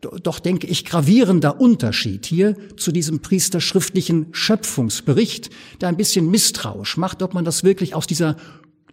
doch 0.00 0.38
denke 0.38 0.66
ich, 0.66 0.84
gravierender 0.84 1.60
Unterschied 1.60 2.26
hier 2.26 2.56
zu 2.76 2.92
diesem 2.92 3.20
priesterschriftlichen 3.20 4.28
Schöpfungsbericht, 4.32 5.50
der 5.80 5.88
ein 5.88 5.96
bisschen 5.96 6.30
misstrauisch 6.30 6.96
macht, 6.96 7.22
ob 7.22 7.34
man 7.34 7.44
das 7.44 7.64
wirklich 7.64 7.94
aus 7.94 8.06
dieser, 8.06 8.36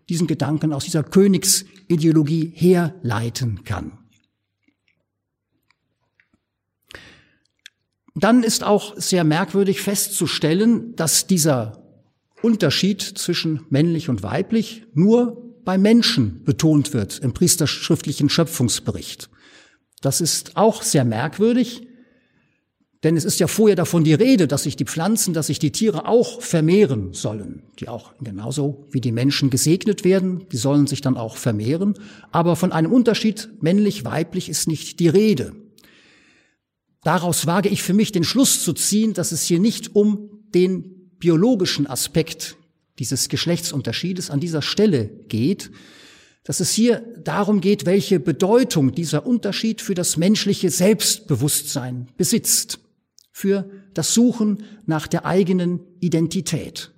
diesen 0.10 0.27
Gedanken, 0.27 0.74
aus 0.74 0.86
dieser 0.86 1.03
Königsideologie 1.03 2.51
herleiten 2.55 3.63
kann. 3.63 4.02
Dann 8.15 8.43
ist 8.43 8.63
auch 8.63 8.96
sehr 8.98 9.24
merkwürdig 9.24 9.82
festzustellen, 9.82 10.96
dass 10.96 11.27
dieser 11.27 11.84
Unterschied 12.41 13.01
zwischen 13.01 13.65
männlich 13.70 14.10
und 14.10 14.22
weiblich 14.22 14.84
nur 14.93 15.41
bei 15.65 15.77
Menschen 15.77 16.43
betont 16.43 16.93
wird 16.93 17.20
im 17.20 17.34
priesterschriftlichen 17.34 18.29
Schöpfungsbericht. 18.29 19.29
Das 20.01 20.22
ist 20.22 20.58
auch 20.58 20.84
sehr 20.84 21.05
merkwürdig, 21.05 21.88
Denn 23.03 23.17
es 23.17 23.25
ist 23.25 23.39
ja 23.41 23.48
vorher 23.48 23.75
davon 23.75 24.05
die 24.05 24.13
Rede, 24.13 24.48
dass 24.48 24.63
sich 24.63 24.77
die 24.77 24.86
Pflanzen, 24.86 25.34
dass 25.34 25.48
sich 25.48 25.60
die 25.60 25.74
Tiere 25.74 26.08
auch 26.08 26.41
vermehren 26.41 27.12
sollen, 27.12 27.63
die 27.79 27.89
auch 27.89 28.13
genauso 28.24 28.88
wie 28.91 29.01
die 29.01 29.12
Menschen 29.12 29.50
gesegnet 29.50 30.05
werden, 30.05 30.46
die 30.51 30.58
sollen 30.58 30.88
sich 30.88 31.01
dann 31.01 31.17
auch 31.17 31.36
vermehren. 31.36 31.96
Aber 32.32 32.55
von 32.55 32.72
einem 32.72 32.93
Unterschied 32.93 33.50
männlich-weiblich 33.60 34.48
ist 34.48 34.70
nicht 34.70 35.01
die 35.01 35.10
Rede. 35.10 35.53
Daraus 37.03 37.45
wage 37.45 37.69
ich 37.69 37.83
für 37.83 37.93
mich 37.93 38.12
den 38.12 38.24
Schluss 38.24 38.63
zu 38.63 38.74
ziehen, 38.74 39.13
dass 39.13 39.31
es 39.31 39.43
hier 39.43 39.60
nicht 39.60 39.95
um 39.95 40.29
den 40.53 41.10
biologischen 41.19 41.88
Aspekt 41.88 42.55
dieses 43.00 43.29
Geschlechtsunterschiedes 43.29 44.29
an 44.29 44.39
dieser 44.39 44.62
Stelle 44.62 45.07
geht, 45.27 45.72
dass 46.43 46.60
es 46.60 46.72
hier 46.72 47.01
darum 47.24 47.62
geht, 47.62 47.86
welche 47.86 48.19
Bedeutung 48.19 48.93
dieser 48.93 49.25
Unterschied 49.25 49.81
für 49.81 49.95
das 49.95 50.17
menschliche 50.17 50.69
Selbstbewusstsein 50.69 52.07
besitzt 52.17 52.79
für 53.31 53.69
das 53.93 54.13
Suchen 54.13 54.63
nach 54.86 55.07
der 55.07 55.25
eigenen 55.25 55.79
Identität. 56.00 56.91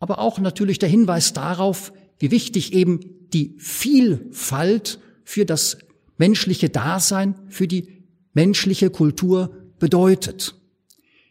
Aber 0.00 0.18
auch 0.18 0.38
natürlich 0.38 0.78
der 0.78 0.88
Hinweis 0.88 1.32
darauf, 1.32 1.92
wie 2.18 2.30
wichtig 2.30 2.72
eben 2.72 3.28
die 3.32 3.54
Vielfalt 3.58 4.98
für 5.24 5.44
das 5.46 5.78
menschliche 6.18 6.70
Dasein, 6.70 7.34
für 7.48 7.68
die 7.68 8.01
menschliche 8.32 8.90
Kultur 8.90 9.72
bedeutet. 9.78 10.54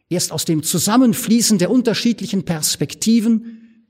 Erst 0.10 0.32
aus 0.32 0.46
dem 0.46 0.64
Zusammenfließen 0.64 1.58
der 1.58 1.72
unterschiedlichen 1.72 2.44
Perspektiven, 2.44 3.88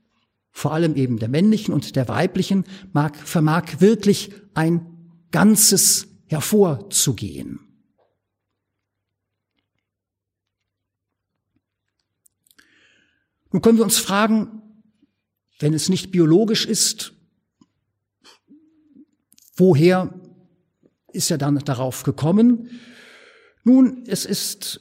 vor 0.52 0.72
allem 0.72 0.94
eben 0.94 1.18
der 1.18 1.28
männlichen 1.28 1.74
und 1.74 1.96
der 1.96 2.08
weiblichen, 2.08 2.64
mag, 2.92 3.16
vermag 3.16 3.80
wirklich 3.80 4.30
ein 4.54 4.86
Ganzes 5.30 6.06
hervorzugehen. 6.26 7.60
Nun 13.50 13.60
können 13.60 13.78
wir 13.78 13.84
uns 13.84 13.98
fragen, 13.98 14.62
wenn 15.58 15.74
es 15.74 15.88
nicht 15.88 16.10
biologisch 16.10 16.66
ist, 16.66 17.12
woher 19.56 20.18
ist 21.12 21.30
er 21.30 21.38
dann 21.38 21.58
darauf 21.58 22.02
gekommen? 22.02 22.70
Nun, 23.64 24.04
es 24.06 24.24
ist 24.24 24.80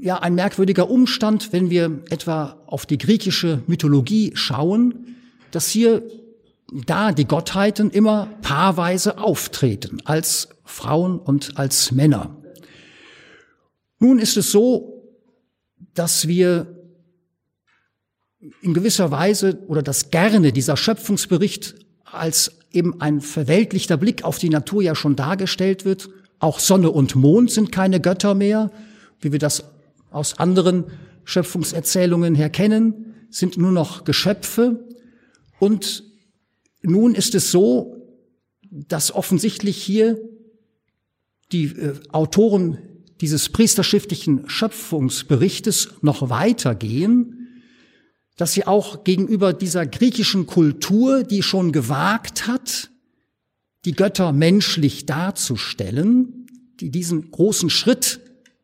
ja 0.00 0.18
ein 0.18 0.34
merkwürdiger 0.34 0.90
Umstand, 0.90 1.52
wenn 1.52 1.70
wir 1.70 2.02
etwa 2.10 2.62
auf 2.66 2.86
die 2.86 2.98
griechische 2.98 3.62
Mythologie 3.66 4.32
schauen, 4.34 5.16
dass 5.52 5.68
hier 5.68 6.02
da 6.86 7.12
die 7.12 7.26
Gottheiten 7.26 7.90
immer 7.90 8.26
paarweise 8.42 9.18
auftreten, 9.18 10.00
als 10.04 10.48
Frauen 10.64 11.18
und 11.18 11.58
als 11.58 11.92
Männer. 11.92 12.36
Nun 13.98 14.18
ist 14.18 14.36
es 14.36 14.50
so, 14.50 14.92
dass 15.94 16.26
wir 16.26 16.78
in 18.62 18.74
gewisser 18.74 19.10
Weise 19.10 19.62
oder 19.68 19.82
das 19.82 20.10
gerne 20.10 20.52
dieser 20.52 20.76
Schöpfungsbericht 20.76 21.76
als 22.04 22.58
eben 22.72 23.00
ein 23.00 23.20
verweltlichter 23.20 23.96
Blick 23.96 24.24
auf 24.24 24.38
die 24.38 24.48
Natur 24.48 24.82
ja 24.82 24.94
schon 24.94 25.14
dargestellt 25.14 25.84
wird. 25.84 26.08
Auch 26.42 26.58
Sonne 26.58 26.90
und 26.90 27.14
Mond 27.14 27.50
sind 27.50 27.72
keine 27.72 28.00
Götter 28.00 28.34
mehr, 28.34 28.70
wie 29.20 29.32
wir 29.32 29.38
das 29.38 29.64
aus 30.10 30.38
anderen 30.38 30.84
Schöpfungserzählungen 31.24 32.34
her 32.34 32.50
kennen, 32.50 33.14
sind 33.30 33.56
nur 33.56 33.72
noch 33.72 34.04
Geschöpfe. 34.04 34.84
Und 35.58 36.04
nun 36.82 37.14
ist 37.14 37.34
es 37.34 37.50
so, 37.50 37.96
dass 38.70 39.14
offensichtlich 39.14 39.82
hier 39.82 40.20
die 41.52 41.64
äh, 41.64 41.94
Autoren 42.10 42.78
dieses 43.20 43.48
priesterschriftlichen 43.48 44.48
Schöpfungsberichtes 44.48 45.90
noch 46.02 46.28
weitergehen 46.28 47.38
dass 48.36 48.52
sie 48.54 48.66
auch 48.66 49.04
gegenüber 49.04 49.52
dieser 49.52 49.86
griechischen 49.86 50.46
Kultur, 50.46 51.22
die 51.22 51.42
schon 51.42 51.72
gewagt 51.72 52.46
hat, 52.46 52.90
die 53.84 53.92
Götter 53.92 54.32
menschlich 54.32 55.06
darzustellen, 55.06 56.41
die 56.82 56.90
diesen 56.90 57.30
großen 57.30 57.70
Schritt 57.70 58.20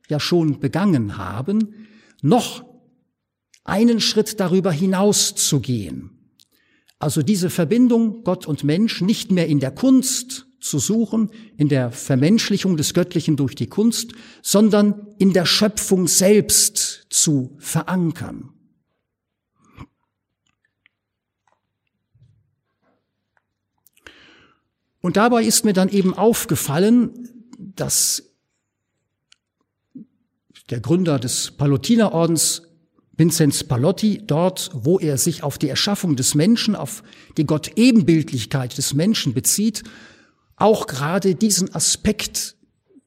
ja 0.08 0.18
schon 0.18 0.58
begangen 0.58 1.16
haben, 1.16 1.86
noch 2.20 2.64
einen 3.62 4.00
Schritt 4.00 4.40
darüber 4.40 4.72
hinaus 4.72 5.36
zu 5.36 5.60
gehen. 5.60 6.10
Also 6.98 7.22
diese 7.22 7.48
Verbindung 7.48 8.24
Gott 8.24 8.46
und 8.46 8.64
Mensch 8.64 9.00
nicht 9.00 9.30
mehr 9.30 9.46
in 9.46 9.60
der 9.60 9.70
Kunst 9.70 10.46
zu 10.60 10.80
suchen, 10.80 11.30
in 11.56 11.68
der 11.68 11.92
Vermenschlichung 11.92 12.76
des 12.76 12.92
Göttlichen 12.92 13.36
durch 13.36 13.54
die 13.54 13.68
Kunst, 13.68 14.12
sondern 14.42 15.06
in 15.18 15.32
der 15.32 15.46
Schöpfung 15.46 16.08
selbst 16.08 17.06
zu 17.10 17.56
verankern. 17.60 18.50
Und 25.00 25.16
dabei 25.16 25.44
ist 25.44 25.64
mir 25.64 25.72
dann 25.72 25.88
eben 25.88 26.14
aufgefallen, 26.14 27.37
dass 27.58 28.22
der 30.70 30.80
Gründer 30.80 31.18
des 31.18 31.50
Pallotinerordens 31.50 32.62
Vinzenz 33.18 33.64
Pallotti 33.64 34.22
dort, 34.24 34.70
wo 34.72 35.00
er 35.00 35.18
sich 35.18 35.42
auf 35.42 35.58
die 35.58 35.68
Erschaffung 35.68 36.14
des 36.14 36.36
Menschen, 36.36 36.76
auf 36.76 37.02
die 37.36 37.44
Gott-Ebenbildlichkeit 37.44 38.78
des 38.78 38.94
Menschen 38.94 39.34
bezieht, 39.34 39.82
auch 40.54 40.86
gerade 40.86 41.34
diesen 41.34 41.74
Aspekt, 41.74 42.56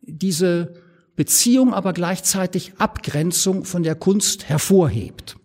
diese 0.01 0.73
Beziehung, 1.15 1.73
aber 1.73 1.93
gleichzeitig 1.93 2.73
Abgrenzung 2.77 3.63
von 3.63 3.83
der 3.83 3.95
Kunst 3.95 4.49
hervorhebt. 4.49 5.37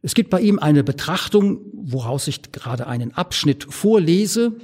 Es 0.00 0.14
gibt 0.14 0.30
bei 0.30 0.40
ihm 0.40 0.58
eine 0.58 0.84
Betrachtung, 0.84 1.60
woraus 1.72 2.26
ich 2.26 2.52
gerade 2.52 2.86
einen 2.86 3.12
Abschnitt 3.12 3.66
vorlese. 3.68 4.54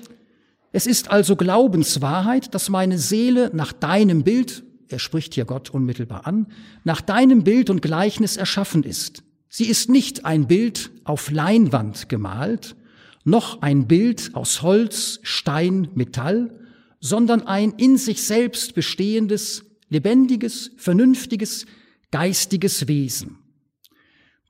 Es 0.72 0.87
ist 0.87 1.11
also 1.11 1.37
Glaubenswahrheit, 1.37 2.54
dass 2.54 2.68
meine 2.68 2.98
Seele 2.98 3.50
nach 3.52 3.72
deinem 3.72 4.22
Bild, 4.22 4.62
er 4.88 4.98
spricht 4.98 5.35
hier 5.35 5.44
Gott 5.44 5.70
unmittelbar 5.70 6.26
an, 6.26 6.46
nach 6.85 7.00
deinem 7.00 7.42
Bild 7.42 7.70
und 7.70 7.83
Gleichnis 7.83 8.37
erschaffen 8.37 8.85
ist. 8.85 9.22
Sie 9.48 9.66
ist 9.66 9.88
nicht 9.90 10.24
ein 10.24 10.46
Bild 10.46 10.90
auf 11.04 11.30
Leinwand 11.30 12.09
gemalt, 12.09 12.76
noch 13.24 13.62
ein 13.62 13.88
Bild 13.88 14.35
aus 14.35 14.62
Holz, 14.62 15.18
Stein, 15.22 15.88
Metall, 15.94 16.56
sondern 17.00 17.46
ein 17.46 17.72
in 17.72 17.96
sich 17.96 18.22
selbst 18.22 18.74
bestehendes, 18.74 19.64
lebendiges, 19.88 20.70
vernünftiges, 20.76 21.66
geistiges 22.12 22.87
Wesen. 22.87 23.38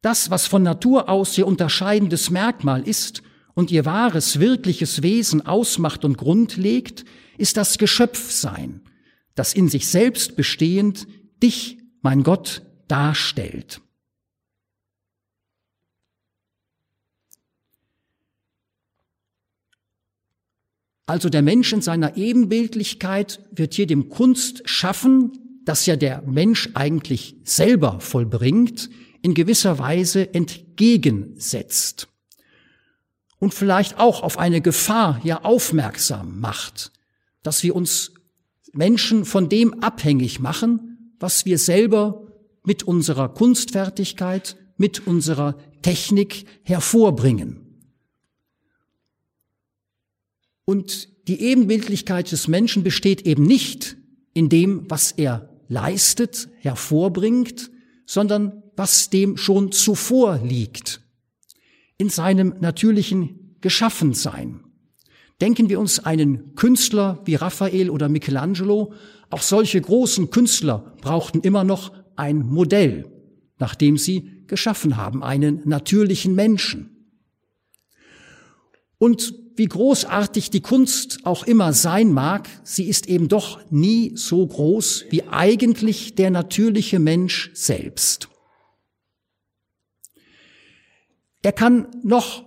Das, 0.02 0.30
was 0.30 0.46
von 0.46 0.62
Natur 0.62 1.08
aus 1.08 1.36
ihr 1.38 1.46
unterscheidendes 1.46 2.30
Merkmal 2.30 2.86
ist 2.86 3.22
und 3.60 3.70
ihr 3.70 3.84
wahres, 3.84 4.40
wirkliches 4.40 5.02
Wesen 5.02 5.46
ausmacht 5.46 6.06
und 6.06 6.16
Grund 6.16 6.56
legt, 6.56 7.04
ist 7.36 7.58
das 7.58 7.76
Geschöpfsein, 7.76 8.80
das 9.34 9.52
in 9.52 9.68
sich 9.68 9.86
selbst 9.86 10.34
bestehend 10.34 11.06
dich, 11.42 11.76
mein 12.00 12.22
Gott, 12.22 12.62
darstellt. 12.88 13.82
Also 21.04 21.28
der 21.28 21.42
Mensch 21.42 21.70
in 21.74 21.82
seiner 21.82 22.16
Ebenbildlichkeit 22.16 23.40
wird 23.50 23.74
hier 23.74 23.86
dem 23.86 24.08
Kunst 24.08 24.62
schaffen, 24.64 25.60
das 25.66 25.84
ja 25.84 25.96
der 25.96 26.22
Mensch 26.22 26.70
eigentlich 26.72 27.36
selber 27.44 28.00
vollbringt, 28.00 28.88
in 29.20 29.34
gewisser 29.34 29.78
Weise 29.78 30.32
entgegensetzt 30.32 32.09
und 33.40 33.52
vielleicht 33.54 33.98
auch 33.98 34.22
auf 34.22 34.38
eine 34.38 34.60
Gefahr 34.60 35.20
ja 35.24 35.42
aufmerksam 35.42 36.38
macht, 36.38 36.92
dass 37.42 37.64
wir 37.64 37.74
uns 37.74 38.12
Menschen 38.72 39.24
von 39.24 39.48
dem 39.48 39.82
abhängig 39.82 40.38
machen, 40.38 41.14
was 41.18 41.46
wir 41.46 41.58
selber 41.58 42.28
mit 42.62 42.84
unserer 42.84 43.28
Kunstfertigkeit, 43.28 44.56
mit 44.76 45.06
unserer 45.06 45.58
Technik 45.82 46.44
hervorbringen. 46.62 47.66
Und 50.64 51.08
die 51.26 51.40
Ebenbildlichkeit 51.40 52.30
des 52.30 52.46
Menschen 52.46 52.84
besteht 52.84 53.22
eben 53.26 53.42
nicht 53.42 53.96
in 54.34 54.48
dem, 54.48 54.88
was 54.88 55.12
er 55.12 55.48
leistet, 55.68 56.48
hervorbringt, 56.58 57.70
sondern 58.06 58.62
was 58.76 59.10
dem 59.10 59.36
schon 59.36 59.72
zuvor 59.72 60.38
liegt, 60.44 61.00
in 62.00 62.08
seinem 62.08 62.54
natürlichen 62.60 63.56
Geschaffensein. 63.60 64.64
Denken 65.42 65.68
wir 65.68 65.78
uns 65.78 65.98
einen 66.00 66.54
Künstler 66.54 67.20
wie 67.26 67.34
Raphael 67.34 67.90
oder 67.90 68.08
Michelangelo, 68.08 68.94
auch 69.28 69.42
solche 69.42 69.82
großen 69.82 70.30
Künstler 70.30 70.94
brauchten 71.02 71.40
immer 71.40 71.62
noch 71.62 71.92
ein 72.16 72.38
Modell, 72.38 73.04
nach 73.58 73.74
dem 73.74 73.98
sie 73.98 74.44
geschaffen 74.46 74.96
haben, 74.96 75.22
einen 75.22 75.60
natürlichen 75.66 76.34
Menschen. 76.34 76.88
Und 78.96 79.34
wie 79.56 79.66
großartig 79.66 80.48
die 80.48 80.62
Kunst 80.62 81.20
auch 81.24 81.44
immer 81.44 81.74
sein 81.74 82.14
mag, 82.14 82.48
sie 82.64 82.88
ist 82.88 83.10
eben 83.10 83.28
doch 83.28 83.60
nie 83.70 84.12
so 84.14 84.46
groß 84.46 85.04
wie 85.10 85.24
eigentlich 85.24 86.14
der 86.14 86.30
natürliche 86.30 86.98
Mensch 86.98 87.50
selbst. 87.52 88.29
Er 91.42 91.52
kann 91.52 91.88
noch 92.02 92.44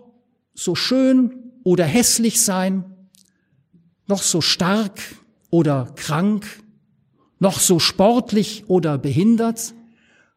so 0.53 0.75
schön 0.75 1.51
oder 1.63 1.85
hässlich 1.85 2.41
sein, 2.41 2.85
noch 4.07 4.21
so 4.21 4.41
stark 4.41 4.99
oder 5.49 5.91
krank, 5.95 6.45
noch 7.39 7.59
so 7.59 7.79
sportlich 7.79 8.65
oder 8.67 8.97
behindert. 8.97 9.73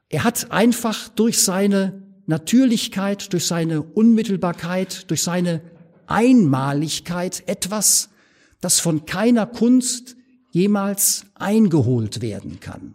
Er 0.09 0.25
hat 0.25 0.51
einfach 0.51 1.09
durch 1.09 1.43
seine 1.43 2.03
Natürlichkeit, 2.27 3.33
durch 3.33 3.47
seine 3.47 3.83
Unmittelbarkeit, 3.83 5.11
durch 5.11 5.23
seine 5.23 5.61
Einmaligkeit 6.07 7.43
etwas, 7.47 8.11
das 8.61 8.81
von 8.81 9.07
keiner 9.07 9.47
Kunst 9.47 10.17
jemals 10.51 11.27
eingeholt 11.35 12.23
werden 12.23 12.61
kann. 12.61 12.95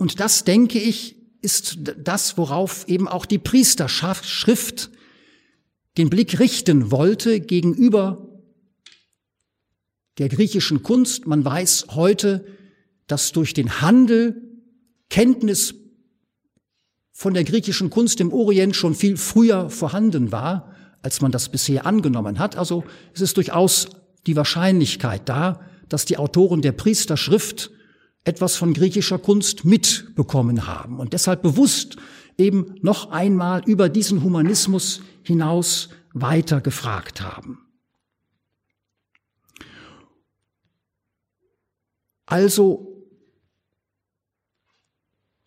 Und 0.00 0.18
das, 0.18 0.44
denke 0.44 0.78
ich, 0.78 1.14
ist 1.42 1.76
das, 1.98 2.38
worauf 2.38 2.88
eben 2.88 3.06
auch 3.06 3.26
die 3.26 3.36
Priesterschaft 3.36 4.90
den 5.98 6.08
Blick 6.08 6.38
richten 6.38 6.90
wollte 6.90 7.38
gegenüber 7.38 8.26
der 10.16 10.30
griechischen 10.30 10.82
Kunst. 10.82 11.26
Man 11.26 11.44
weiß 11.44 11.88
heute, 11.90 12.46
dass 13.08 13.32
durch 13.32 13.52
den 13.52 13.82
Handel 13.82 14.40
Kenntnis 15.10 15.74
von 17.12 17.34
der 17.34 17.44
griechischen 17.44 17.90
Kunst 17.90 18.22
im 18.22 18.32
Orient 18.32 18.74
schon 18.74 18.94
viel 18.94 19.18
früher 19.18 19.68
vorhanden 19.68 20.32
war, 20.32 20.74
als 21.02 21.20
man 21.20 21.30
das 21.30 21.50
bisher 21.50 21.84
angenommen 21.84 22.38
hat. 22.38 22.56
Also 22.56 22.84
es 23.12 23.20
ist 23.20 23.36
durchaus 23.36 23.90
die 24.26 24.36
Wahrscheinlichkeit 24.36 25.28
da, 25.28 25.60
dass 25.90 26.06
die 26.06 26.16
Autoren 26.16 26.62
der 26.62 26.72
Priesterschrift 26.72 27.70
etwas 28.24 28.56
von 28.56 28.74
griechischer 28.74 29.18
Kunst 29.18 29.64
mitbekommen 29.64 30.66
haben 30.66 30.98
und 30.98 31.12
deshalb 31.12 31.42
bewusst 31.42 31.96
eben 32.36 32.74
noch 32.82 33.10
einmal 33.10 33.62
über 33.66 33.88
diesen 33.88 34.22
Humanismus 34.22 35.02
hinaus 35.22 35.90
weiter 36.12 36.60
gefragt 36.60 37.20
haben. 37.20 37.58
Also 42.26 42.90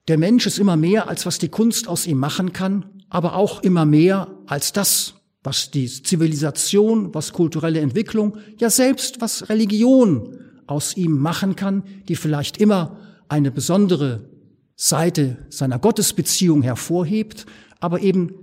der 0.08 0.18
Mensch 0.18 0.46
ist 0.46 0.60
immer 0.60 0.76
mehr, 0.76 1.08
als 1.08 1.26
was 1.26 1.40
die 1.40 1.48
Kunst 1.48 1.88
aus 1.88 2.08
ihm 2.08 2.18
machen 2.18 2.52
kann, 2.52 3.04
aber 3.10 3.36
auch 3.36 3.64
immer 3.64 3.86
mehr 3.86 4.38
als 4.48 4.74
das, 4.74 5.16
was 5.44 5.72
die 5.72 5.88
Zivilisation, 5.88 7.14
was 7.14 7.32
kulturelle 7.32 7.80
Entwicklung, 7.80 8.38
ja 8.58 8.70
selbst 8.70 9.22
was 9.22 9.48
Religion 9.50 10.43
aus 10.68 10.98
ihm 10.98 11.18
machen 11.18 11.56
kann, 11.56 11.84
die 12.08 12.16
vielleicht 12.16 12.58
immer 12.58 13.00
eine 13.28 13.52
besondere 13.52 14.30
Seite 14.76 15.46
seiner 15.50 15.80
Gottesbeziehung 15.80 16.62
hervorhebt, 16.62 17.46
aber 17.80 18.02
eben 18.02 18.36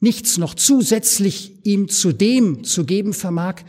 nichts 0.00 0.38
noch 0.38 0.54
zusätzlich 0.54 1.64
ihm 1.64 1.88
zu 1.88 2.12
dem 2.12 2.64
zu 2.64 2.84
geben 2.84 3.12
vermag, 3.12 3.62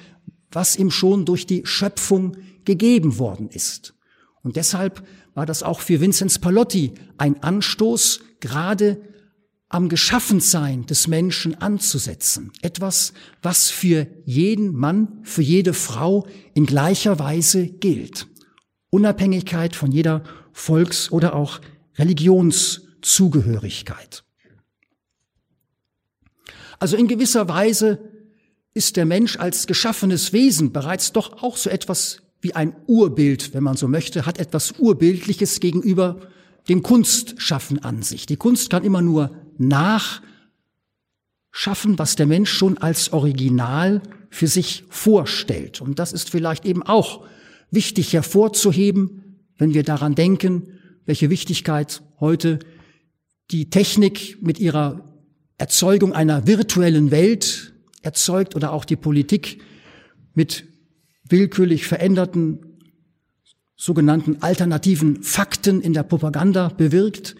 was 0.51 0.75
ihm 0.75 0.91
schon 0.91 1.25
durch 1.25 1.45
die 1.45 1.65
Schöpfung 1.65 2.37
gegeben 2.65 3.17
worden 3.17 3.49
ist. 3.49 3.93
Und 4.41 4.55
deshalb 4.55 5.05
war 5.33 5.45
das 5.45 5.63
auch 5.63 5.79
für 5.79 6.01
Vinzenz 6.01 6.39
Palotti 6.39 6.93
ein 7.17 7.41
Anstoß, 7.41 8.21
gerade 8.39 9.01
am 9.73 9.89
Geschaffensein 9.89 10.85
des 10.85 11.07
Menschen 11.07 11.59
anzusetzen. 11.59 12.51
Etwas, 12.61 13.11
was 13.41 13.71
für 13.71 14.05
jeden 14.23 14.75
Mann, 14.75 15.17
für 15.23 15.41
jede 15.41 15.73
Frau 15.73 16.27
in 16.53 16.67
gleicher 16.67 17.17
Weise 17.17 17.65
gilt. 17.65 18.27
Unabhängigkeit 18.91 19.75
von 19.75 19.91
jeder 19.91 20.21
Volks- 20.51 21.11
oder 21.11 21.35
auch 21.35 21.59
Religionszugehörigkeit. 21.97 24.23
Also 26.77 26.95
in 26.95 27.07
gewisser 27.07 27.49
Weise 27.49 28.11
ist 28.75 28.95
der 28.95 29.05
Mensch 29.05 29.37
als 29.37 29.65
geschaffenes 29.65 30.33
Wesen 30.33 30.71
bereits 30.71 31.13
doch 31.13 31.41
auch 31.41 31.57
so 31.57 31.71
etwas 31.71 32.21
wie 32.41 32.53
ein 32.53 32.75
Urbild, 32.85 33.55
wenn 33.55 33.63
man 33.63 33.75
so 33.75 33.87
möchte, 33.87 34.27
hat 34.27 34.37
etwas 34.37 34.73
Urbildliches 34.77 35.59
gegenüber 35.59 36.19
dem 36.69 36.83
Kunstschaffen 36.83 37.83
an 37.83 38.03
sich. 38.03 38.27
Die 38.27 38.37
Kunst 38.37 38.69
kann 38.69 38.83
immer 38.83 39.01
nur 39.01 39.42
nachschaffen, 39.67 40.21
was 41.97 42.15
der 42.15 42.25
Mensch 42.25 42.51
schon 42.51 42.77
als 42.77 43.13
Original 43.13 44.01
für 44.29 44.47
sich 44.47 44.83
vorstellt. 44.89 45.81
Und 45.81 45.99
das 45.99 46.13
ist 46.13 46.29
vielleicht 46.29 46.65
eben 46.65 46.83
auch 46.83 47.25
wichtig 47.71 48.13
hervorzuheben, 48.13 49.41
wenn 49.57 49.73
wir 49.73 49.83
daran 49.83 50.15
denken, 50.15 50.79
welche 51.05 51.29
Wichtigkeit 51.29 52.01
heute 52.19 52.59
die 53.51 53.69
Technik 53.69 54.41
mit 54.41 54.59
ihrer 54.59 55.03
Erzeugung 55.57 56.13
einer 56.13 56.47
virtuellen 56.47 57.11
Welt 57.11 57.73
erzeugt 58.01 58.55
oder 58.55 58.73
auch 58.73 58.85
die 58.85 58.95
Politik 58.95 59.61
mit 60.33 60.65
willkürlich 61.27 61.87
veränderten 61.87 62.59
sogenannten 63.75 64.41
alternativen 64.41 65.23
Fakten 65.23 65.81
in 65.81 65.93
der 65.93 66.03
Propaganda 66.03 66.69
bewirkt, 66.69 67.35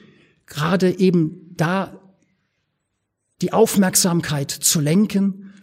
gerade 0.45 0.99
eben 0.99 1.53
da 1.55 1.99
die 3.43 3.51
Aufmerksamkeit 3.51 4.51
zu 4.51 4.79
lenken 4.79 5.53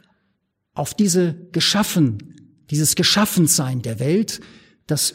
auf 0.74 0.92
diese 0.92 1.34
Geschaffen, 1.50 2.54
dieses 2.70 2.94
Geschaffensein 2.94 3.80
der 3.80 3.98
Welt, 3.98 4.40
das 4.86 5.14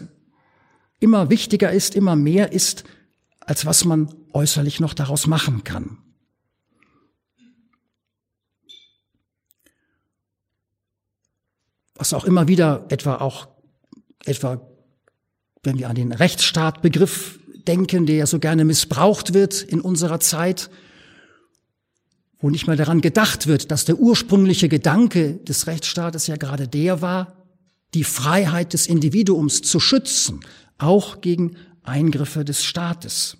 immer 0.99 1.29
wichtiger 1.29 1.71
ist, 1.71 1.93
immer 1.95 2.15
mehr 2.15 2.51
ist, 2.53 2.83
als 3.39 3.67
was 3.67 3.85
man 3.85 4.11
äußerlich 4.33 4.79
noch 4.79 4.95
daraus 4.95 5.27
machen 5.27 5.63
kann. 5.63 5.99
was 11.97 12.13
auch 12.13 12.25
immer 12.25 12.49
wieder 12.49 12.85
etwa 12.89 13.15
auch, 13.15 13.47
etwa, 14.25 14.61
wenn 15.63 15.79
wir 15.79 15.89
an 15.89 15.95
den 15.95 16.11
Rechtsstaatbegriff 16.11 17.39
denken, 17.67 18.05
der 18.05 18.17
ja 18.17 18.25
so 18.27 18.37
gerne 18.37 18.65
missbraucht 18.65 19.33
wird 19.33 19.61
in 19.61 19.79
unserer 19.79 20.19
Zeit, 20.19 20.69
wo 22.39 22.49
nicht 22.49 22.67
mehr 22.67 22.75
daran 22.75 23.01
gedacht 23.01 23.47
wird, 23.47 23.71
dass 23.71 23.85
der 23.85 23.99
ursprüngliche 23.99 24.69
Gedanke 24.69 25.35
des 25.35 25.67
Rechtsstaates 25.67 26.27
ja 26.27 26.35
gerade 26.35 26.67
der 26.67 27.01
war, 27.01 27.45
die 27.93 28.03
Freiheit 28.03 28.73
des 28.73 28.87
Individuums 28.87 29.61
zu 29.61 29.79
schützen, 29.79 30.41
auch 30.77 31.21
gegen 31.21 31.55
Eingriffe 31.83 32.43
des 32.43 32.63
Staates. 32.63 33.37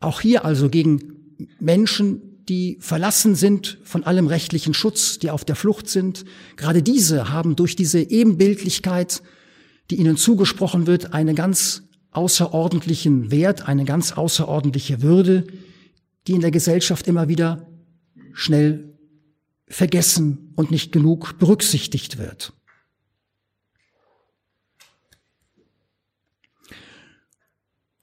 Auch 0.00 0.20
hier 0.20 0.44
also 0.44 0.68
gegen 0.68 1.36
Menschen, 1.60 2.44
die 2.48 2.78
verlassen 2.80 3.36
sind 3.36 3.78
von 3.84 4.02
allem 4.02 4.26
rechtlichen 4.26 4.74
Schutz, 4.74 5.18
die 5.18 5.30
auf 5.30 5.44
der 5.44 5.54
Flucht 5.54 5.88
sind. 5.88 6.24
Gerade 6.56 6.82
diese 6.82 7.30
haben 7.30 7.54
durch 7.54 7.76
diese 7.76 8.00
Ebenbildlichkeit, 8.00 9.22
die 9.90 9.96
ihnen 9.96 10.16
zugesprochen 10.16 10.86
wird, 10.86 11.12
einen 11.12 11.36
ganz 11.36 11.84
außerordentlichen 12.10 13.30
Wert, 13.30 13.68
eine 13.68 13.84
ganz 13.84 14.12
außerordentliche 14.12 15.02
Würde, 15.02 15.46
die 16.30 16.36
in 16.36 16.42
der 16.42 16.52
Gesellschaft 16.52 17.08
immer 17.08 17.26
wieder 17.26 17.66
schnell 18.32 18.96
vergessen 19.66 20.52
und 20.54 20.70
nicht 20.70 20.92
genug 20.92 21.40
berücksichtigt 21.40 22.18
wird. 22.18 22.52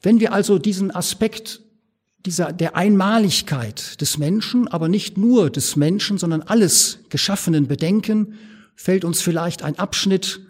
Wenn 0.02 0.20
wir 0.20 0.34
also 0.34 0.60
diesen 0.60 0.92
Aspekt 0.94 1.62
dieser, 2.26 2.52
der 2.52 2.76
Einmaligkeit 2.76 4.02
des 4.02 4.18
Menschen, 4.18 4.68
aber 4.68 4.90
nicht 4.90 5.18
nur 5.18 5.50
des 5.50 5.78
Menschen, 5.78 6.18
sondern 6.18 6.42
alles 6.42 7.00
Geschaffenen 7.08 7.68
bedenken, 7.70 8.34
fällt 8.76 9.06
uns 9.06 9.22
vielleicht 9.22 9.64
ein 9.64 9.80
Abschnitt 9.80 10.42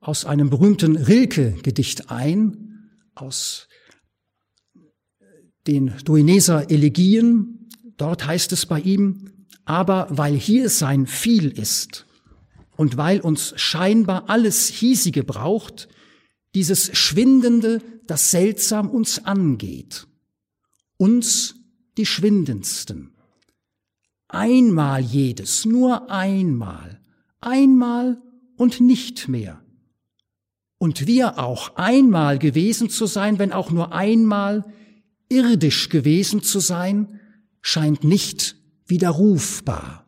aus 0.00 0.24
einem 0.24 0.50
berühmten 0.50 0.96
Rilke-Gedicht 0.96 2.10
ein, 2.10 2.90
aus 3.14 3.68
den 5.66 5.94
Duineser 6.04 6.70
Elegien. 6.70 7.68
Dort 7.96 8.26
heißt 8.26 8.52
es 8.52 8.66
bei 8.66 8.80
ihm, 8.80 9.30
aber 9.64 10.06
weil 10.10 10.34
hier 10.34 10.68
sein 10.68 11.06
viel 11.06 11.48
ist 11.48 12.06
und 12.76 12.96
weil 12.96 13.20
uns 13.20 13.52
scheinbar 13.56 14.28
alles 14.28 14.68
Hiesige 14.68 15.24
braucht, 15.24 15.88
dieses 16.54 16.96
Schwindende, 16.96 17.82
das 18.06 18.30
seltsam 18.30 18.90
uns 18.90 19.24
angeht 19.24 20.06
uns 21.00 21.54
die 21.96 22.04
schwindendsten. 22.04 23.14
Einmal 24.28 25.00
jedes, 25.00 25.64
nur 25.64 26.10
einmal, 26.10 27.00
einmal 27.40 28.20
und 28.56 28.82
nicht 28.82 29.26
mehr. 29.26 29.62
Und 30.76 31.06
wir 31.06 31.38
auch 31.38 31.76
einmal 31.76 32.38
gewesen 32.38 32.90
zu 32.90 33.06
sein, 33.06 33.38
wenn 33.38 33.52
auch 33.52 33.70
nur 33.70 33.94
einmal 33.94 34.70
irdisch 35.30 35.88
gewesen 35.88 36.42
zu 36.42 36.60
sein, 36.60 37.20
scheint 37.62 38.04
nicht 38.04 38.56
widerrufbar. 38.86 40.06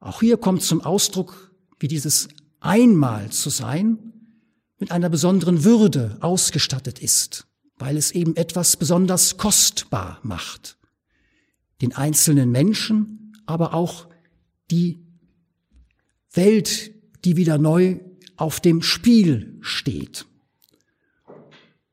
Auch 0.00 0.20
hier 0.20 0.36
kommt 0.36 0.62
zum 0.62 0.80
Ausdruck, 0.80 1.54
wie 1.78 1.88
dieses 1.88 2.28
einmal 2.60 3.30
zu 3.30 3.50
sein 3.50 3.98
mit 4.78 4.90
einer 4.90 5.10
besonderen 5.10 5.64
Würde 5.64 6.16
ausgestattet 6.20 6.98
ist, 6.98 7.46
weil 7.76 7.96
es 7.96 8.12
eben 8.12 8.36
etwas 8.36 8.76
besonders 8.76 9.36
kostbar 9.36 10.20
macht. 10.22 10.78
Den 11.82 11.94
einzelnen 11.94 12.50
Menschen, 12.50 13.32
aber 13.46 13.74
auch 13.74 14.08
die 14.70 15.04
Welt, 16.32 16.92
die 17.24 17.36
wieder 17.36 17.58
neu 17.58 18.00
auf 18.36 18.60
dem 18.60 18.82
Spiel 18.82 19.58
steht. 19.60 20.26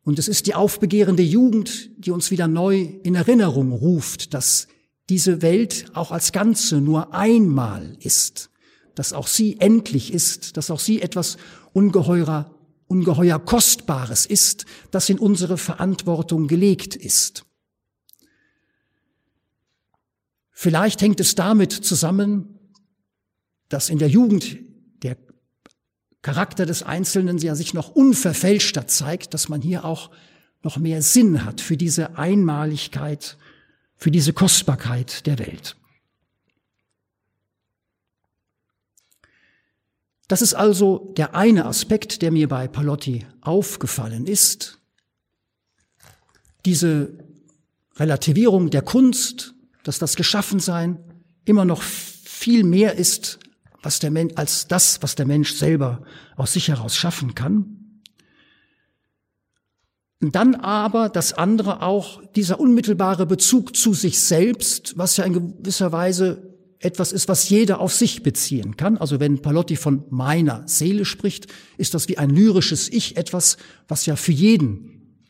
Und 0.06 0.20
es 0.20 0.28
ist 0.28 0.46
die 0.46 0.54
aufbegehrende 0.54 1.24
Jugend, 1.24 1.90
die 1.98 2.12
uns 2.12 2.30
wieder 2.30 2.48
neu 2.48 2.88
in 3.02 3.16
Erinnerung 3.16 3.72
ruft, 3.72 4.36
dass 4.36 4.68
diese 5.10 5.42
Welt 5.42 5.88
auch 5.96 6.12
als 6.12 6.32
Ganze 6.32 6.80
nur 6.80 7.14
einmal 7.14 7.98
ist, 8.00 8.52
dass 8.94 9.14
auch 9.14 9.26
sie 9.26 9.60
endlich 9.60 10.14
ist, 10.14 10.58
dass 10.58 10.70
auch 10.70 10.80
sie 10.80 11.02
etwas 11.02 11.38
ungeheurer, 11.74 12.54
ungeheuer 12.86 13.40
Kostbares 13.40 14.28
ist, 14.28 14.68
das 14.92 15.10
in 15.10 15.18
unsere 15.18 15.58
Verantwortung 15.58 16.48
gelegt 16.48 16.96
ist. 16.96 17.44
Vielleicht 20.52 21.02
hängt 21.02 21.20
es 21.20 21.34
damit 21.34 21.74
zusammen, 21.74 22.60
dass 23.70 23.90
in 23.90 23.98
der 23.98 24.08
Jugend 24.08 24.60
Charakter 26.26 26.66
des 26.66 26.82
Einzelnen 26.82 27.38
ja 27.38 27.54
sich 27.54 27.76
noch 27.76 27.90
unverfälschter 27.90 28.88
zeigt, 28.88 29.36
dass 29.36 29.48
man 29.48 29.62
hier 29.62 29.86
auch 29.86 30.10
noch 30.64 30.78
mehr 30.78 31.04
Sinn 31.04 31.46
hat 31.46 31.62
für 31.62 31.78
diese 31.78 32.18
Einmaligkeit, 32.18 33.38
für 33.96 34.10
diese 34.10 34.34
Kostbarkeit 34.34 35.28
der 35.28 35.38
Welt. 35.38 35.78
Das 40.28 40.42
ist 40.42 40.56
also 40.56 41.14
der 41.16 41.36
eine 41.36 41.68
Aspekt, 41.68 42.24
der 42.24 42.32
mir 42.32 42.50
bei 42.50 42.68
Palotti 42.68 43.28
aufgefallen 43.42 44.26
ist. 44.26 44.80
Diese 46.66 47.20
Relativierung 47.98 48.72
der 48.72 48.82
Kunst, 48.82 49.54
dass 49.84 50.00
das 50.00 50.16
Geschaffensein 50.16 50.98
immer 51.46 51.66
noch 51.66 51.84
viel 51.84 52.64
mehr 52.64 52.96
ist 52.96 53.45
was 53.86 54.00
der 54.00 54.12
Mensch, 54.12 54.34
als 54.36 54.68
das, 54.68 55.02
was 55.02 55.16
der 55.16 55.28
Mensch 55.28 55.54
selber 55.54 56.02
aus 56.36 56.54
sich 56.54 56.68
heraus 56.70 56.96
schaffen 56.96 57.36
kann. 57.36 58.02
Und 60.22 60.36
dann 60.36 60.56
aber 60.56 61.10
das 61.10 61.34
andere 61.34 61.84
auch 61.84 62.22
dieser 62.34 62.60
unmittelbare 62.60 63.28
Bezug 63.28 63.76
zu 63.76 63.94
sich 63.94 64.20
selbst, 64.20 64.98
was 64.98 65.18
ja 65.18 65.24
in 65.24 65.34
gewisser 65.34 65.92
Weise 65.92 66.56
etwas 66.80 67.12
ist, 67.12 67.28
was 67.28 67.50
jeder 67.50 67.80
auf 67.80 67.94
sich 67.94 68.24
beziehen 68.24 68.76
kann. 68.76 68.98
Also 68.98 69.20
wenn 69.20 69.42
Palotti 69.42 69.76
von 69.76 70.04
meiner 70.10 70.68
Seele 70.68 71.06
spricht, 71.06 71.48
ist 71.78 71.94
das 71.94 72.08
wie 72.08 72.18
ein 72.18 72.32
lyrisches 72.32 72.90
Ich 72.92 73.18
etwas, 73.18 73.58
was 73.88 74.06
ja 74.06 74.16
für 74.16 74.32
jeden 74.32 75.22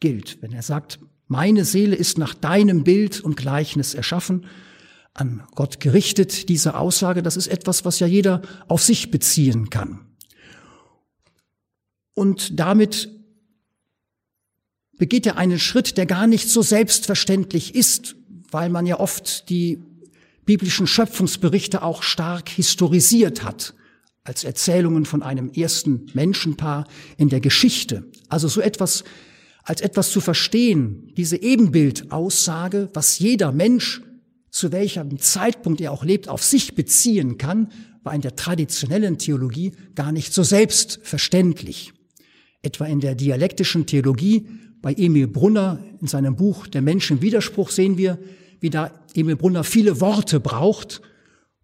gilt. 0.00 0.38
Wenn 0.40 0.52
er 0.52 0.62
sagt, 0.62 0.98
meine 1.28 1.64
Seele 1.64 1.94
ist 1.94 2.18
nach 2.18 2.34
deinem 2.34 2.82
Bild 2.82 3.20
und 3.20 3.36
Gleichnis 3.36 3.94
erschaffen, 3.94 4.46
an 5.20 5.42
Gott 5.54 5.80
gerichtet, 5.80 6.48
diese 6.48 6.76
Aussage, 6.76 7.22
das 7.22 7.36
ist 7.36 7.46
etwas, 7.46 7.84
was 7.84 8.00
ja 8.00 8.06
jeder 8.06 8.42
auf 8.68 8.82
sich 8.82 9.10
beziehen 9.10 9.68
kann. 9.70 10.00
Und 12.14 12.58
damit 12.58 13.10
begeht 14.96 15.26
er 15.26 15.36
einen 15.36 15.58
Schritt, 15.58 15.96
der 15.96 16.06
gar 16.06 16.26
nicht 16.26 16.48
so 16.48 16.62
selbstverständlich 16.62 17.74
ist, 17.74 18.16
weil 18.50 18.70
man 18.70 18.86
ja 18.86 18.98
oft 18.98 19.48
die 19.48 19.82
biblischen 20.44 20.86
Schöpfungsberichte 20.86 21.82
auch 21.82 22.02
stark 22.02 22.48
historisiert 22.48 23.44
hat, 23.44 23.74
als 24.24 24.44
Erzählungen 24.44 25.04
von 25.04 25.22
einem 25.22 25.50
ersten 25.52 26.06
Menschenpaar 26.14 26.86
in 27.16 27.28
der 27.28 27.40
Geschichte. 27.40 28.10
Also 28.28 28.48
so 28.48 28.60
etwas, 28.60 29.04
als 29.62 29.80
etwas 29.80 30.10
zu 30.10 30.20
verstehen, 30.20 31.12
diese 31.16 31.40
Ebenbildaussage, 31.40 32.90
was 32.94 33.18
jeder 33.18 33.52
Mensch 33.52 34.02
zu 34.50 34.72
welchem 34.72 35.18
Zeitpunkt 35.18 35.80
er 35.80 35.92
auch 35.92 36.04
lebt, 36.04 36.28
auf 36.28 36.42
sich 36.42 36.74
beziehen 36.74 37.38
kann, 37.38 37.70
war 38.02 38.14
in 38.14 38.20
der 38.20 38.36
traditionellen 38.36 39.18
Theologie 39.18 39.72
gar 39.94 40.12
nicht 40.12 40.32
so 40.32 40.42
selbstverständlich. 40.42 41.92
Etwa 42.62 42.86
in 42.86 43.00
der 43.00 43.14
dialektischen 43.14 43.86
Theologie 43.86 44.48
bei 44.82 44.94
Emil 44.94 45.28
Brunner 45.28 45.82
in 46.00 46.06
seinem 46.06 46.36
Buch 46.36 46.66
Der 46.66 46.82
Mensch 46.82 47.10
im 47.10 47.22
Widerspruch 47.22 47.70
sehen 47.70 47.98
wir, 47.98 48.18
wie 48.60 48.70
da 48.70 48.90
Emil 49.14 49.36
Brunner 49.36 49.64
viele 49.64 50.00
Worte 50.00 50.40
braucht, 50.40 51.02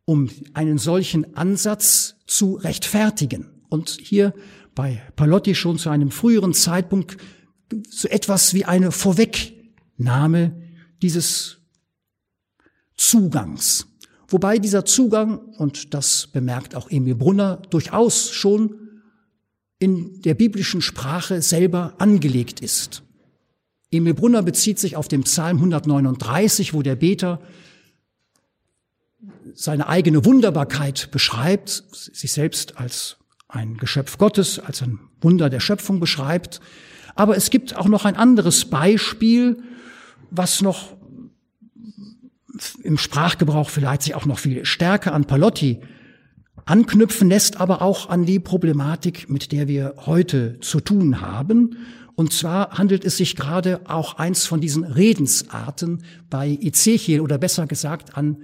um 0.04 0.30
einen 0.54 0.78
solchen 0.78 1.36
Ansatz 1.36 2.16
zu 2.26 2.54
rechtfertigen. 2.54 3.46
Und 3.68 3.98
hier 4.00 4.34
bei 4.74 5.02
Palotti 5.16 5.54
schon 5.54 5.78
zu 5.78 5.90
einem 5.90 6.10
früheren 6.10 6.54
Zeitpunkt 6.54 7.16
so 7.88 8.08
etwas 8.08 8.54
wie 8.54 8.64
eine 8.64 8.92
Vorwegnahme 8.92 10.62
dieses 11.02 11.58
Zugangs. 12.96 13.86
Wobei 14.28 14.58
dieser 14.58 14.84
Zugang, 14.84 15.38
und 15.58 15.94
das 15.94 16.26
bemerkt 16.28 16.74
auch 16.74 16.90
Emil 16.90 17.14
Brunner, 17.14 17.62
durchaus 17.70 18.30
schon 18.30 18.74
in 19.78 20.22
der 20.22 20.34
biblischen 20.34 20.82
Sprache 20.82 21.42
selber 21.42 21.94
angelegt 21.98 22.60
ist. 22.60 23.02
Emil 23.90 24.14
Brunner 24.14 24.42
bezieht 24.42 24.78
sich 24.78 24.96
auf 24.96 25.08
den 25.08 25.22
Psalm 25.22 25.58
139, 25.58 26.74
wo 26.74 26.82
der 26.82 26.96
Beter 26.96 27.40
seine 29.54 29.88
eigene 29.88 30.24
Wunderbarkeit 30.24 31.10
beschreibt, 31.12 31.84
sich 31.92 32.32
selbst 32.32 32.78
als 32.78 33.16
ein 33.48 33.76
Geschöpf 33.76 34.18
Gottes, 34.18 34.58
als 34.58 34.82
ein 34.82 34.98
Wunder 35.20 35.48
der 35.48 35.60
Schöpfung 35.60 36.00
beschreibt. 36.00 36.60
Aber 37.14 37.36
es 37.36 37.50
gibt 37.50 37.76
auch 37.76 37.86
noch 37.86 38.04
ein 38.04 38.16
anderes 38.16 38.64
Beispiel, 38.64 39.62
was 40.30 40.62
noch 40.62 40.95
im 42.82 42.98
Sprachgebrauch 42.98 43.70
vielleicht 43.70 44.02
sich 44.02 44.14
auch 44.14 44.26
noch 44.26 44.38
viel 44.38 44.64
stärker 44.64 45.12
an 45.14 45.24
Palotti 45.24 45.80
anknüpfen 46.64 47.28
lässt, 47.28 47.60
aber 47.60 47.80
auch 47.80 48.08
an 48.08 48.26
die 48.26 48.40
Problematik, 48.40 49.30
mit 49.30 49.52
der 49.52 49.68
wir 49.68 49.94
heute 50.04 50.58
zu 50.60 50.80
tun 50.80 51.20
haben. 51.20 51.76
Und 52.16 52.32
zwar 52.32 52.78
handelt 52.78 53.04
es 53.04 53.18
sich 53.18 53.36
gerade 53.36 53.80
auch 53.84 54.14
eins 54.14 54.46
von 54.46 54.60
diesen 54.60 54.84
Redensarten 54.84 56.02
bei 56.28 56.58
Ezechiel 56.60 57.20
oder 57.20 57.38
besser 57.38 57.66
gesagt 57.66 58.16
an 58.16 58.38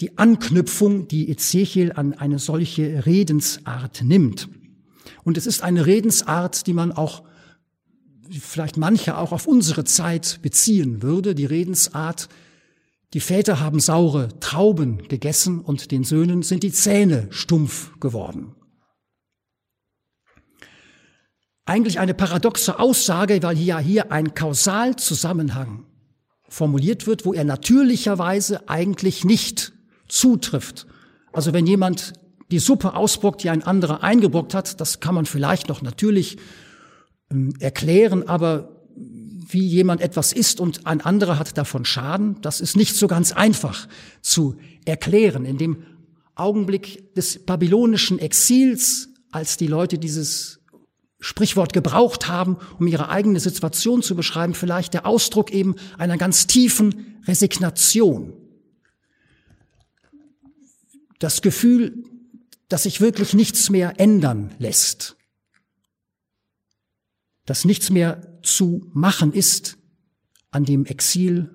die 0.00 0.18
Anknüpfung, 0.18 1.08
die 1.08 1.30
Ezechiel 1.30 1.92
an 1.92 2.12
eine 2.12 2.38
solche 2.38 3.06
Redensart 3.06 4.02
nimmt. 4.04 4.48
Und 5.24 5.38
es 5.38 5.46
ist 5.46 5.62
eine 5.62 5.86
Redensart, 5.86 6.66
die 6.66 6.74
man 6.74 6.92
auch 6.92 7.22
vielleicht 8.30 8.76
manche 8.76 9.16
auch 9.16 9.32
auf 9.32 9.46
unsere 9.46 9.84
Zeit 9.84 10.40
beziehen 10.42 11.02
würde, 11.02 11.34
die 11.34 11.46
Redensart 11.46 12.28
die 13.14 13.20
Väter 13.20 13.60
haben 13.60 13.80
saure 13.80 14.38
Trauben 14.40 15.06
gegessen 15.08 15.60
und 15.60 15.90
den 15.90 16.04
Söhnen 16.04 16.42
sind 16.42 16.62
die 16.62 16.72
Zähne 16.72 17.28
stumpf 17.30 17.98
geworden. 18.00 18.54
Eigentlich 21.64 21.98
eine 21.98 22.14
paradoxe 22.14 22.78
Aussage, 22.78 23.42
weil 23.42 23.58
ja 23.58 23.78
hier 23.78 24.12
ein 24.12 24.34
Kausalzusammenhang 24.34 25.84
formuliert 26.48 27.06
wird, 27.06 27.24
wo 27.24 27.32
er 27.32 27.44
natürlicherweise 27.44 28.68
eigentlich 28.68 29.24
nicht 29.24 29.72
zutrifft. 30.08 30.86
Also 31.32 31.52
wenn 31.52 31.66
jemand 31.66 32.12
die 32.50 32.60
Suppe 32.60 32.94
ausbockt, 32.94 33.42
die 33.42 33.50
ein 33.50 33.64
anderer 33.64 34.02
eingebrockt 34.02 34.54
hat, 34.54 34.80
das 34.80 35.00
kann 35.00 35.14
man 35.14 35.26
vielleicht 35.26 35.68
noch 35.68 35.82
natürlich 35.82 36.38
ähm, 37.30 37.54
erklären, 37.58 38.28
aber 38.28 38.75
wie 39.48 39.66
jemand 39.66 40.00
etwas 40.00 40.32
isst 40.32 40.60
und 40.60 40.86
ein 40.86 41.00
anderer 41.00 41.38
hat 41.38 41.56
davon 41.56 41.84
Schaden, 41.84 42.40
das 42.42 42.60
ist 42.60 42.76
nicht 42.76 42.96
so 42.96 43.06
ganz 43.06 43.32
einfach 43.32 43.88
zu 44.20 44.56
erklären. 44.84 45.44
In 45.44 45.58
dem 45.58 45.84
Augenblick 46.34 47.14
des 47.14 47.44
babylonischen 47.44 48.18
Exils, 48.18 49.08
als 49.30 49.56
die 49.56 49.66
Leute 49.66 49.98
dieses 49.98 50.60
Sprichwort 51.18 51.72
gebraucht 51.72 52.28
haben, 52.28 52.58
um 52.78 52.86
ihre 52.86 53.08
eigene 53.08 53.40
Situation 53.40 54.02
zu 54.02 54.14
beschreiben, 54.14 54.54
vielleicht 54.54 54.94
der 54.94 55.06
Ausdruck 55.06 55.50
eben 55.50 55.76
einer 55.96 56.18
ganz 56.18 56.46
tiefen 56.46 57.20
Resignation. 57.26 58.34
Das 61.18 61.40
Gefühl, 61.40 62.04
dass 62.68 62.82
sich 62.82 63.00
wirklich 63.00 63.32
nichts 63.32 63.70
mehr 63.70 63.98
ändern 63.98 64.54
lässt. 64.58 65.15
Dass 67.46 67.64
nichts 67.64 67.90
mehr 67.90 68.38
zu 68.42 68.90
machen 68.92 69.32
ist 69.32 69.78
an 70.50 70.64
dem 70.64 70.84
Exil. 70.84 71.50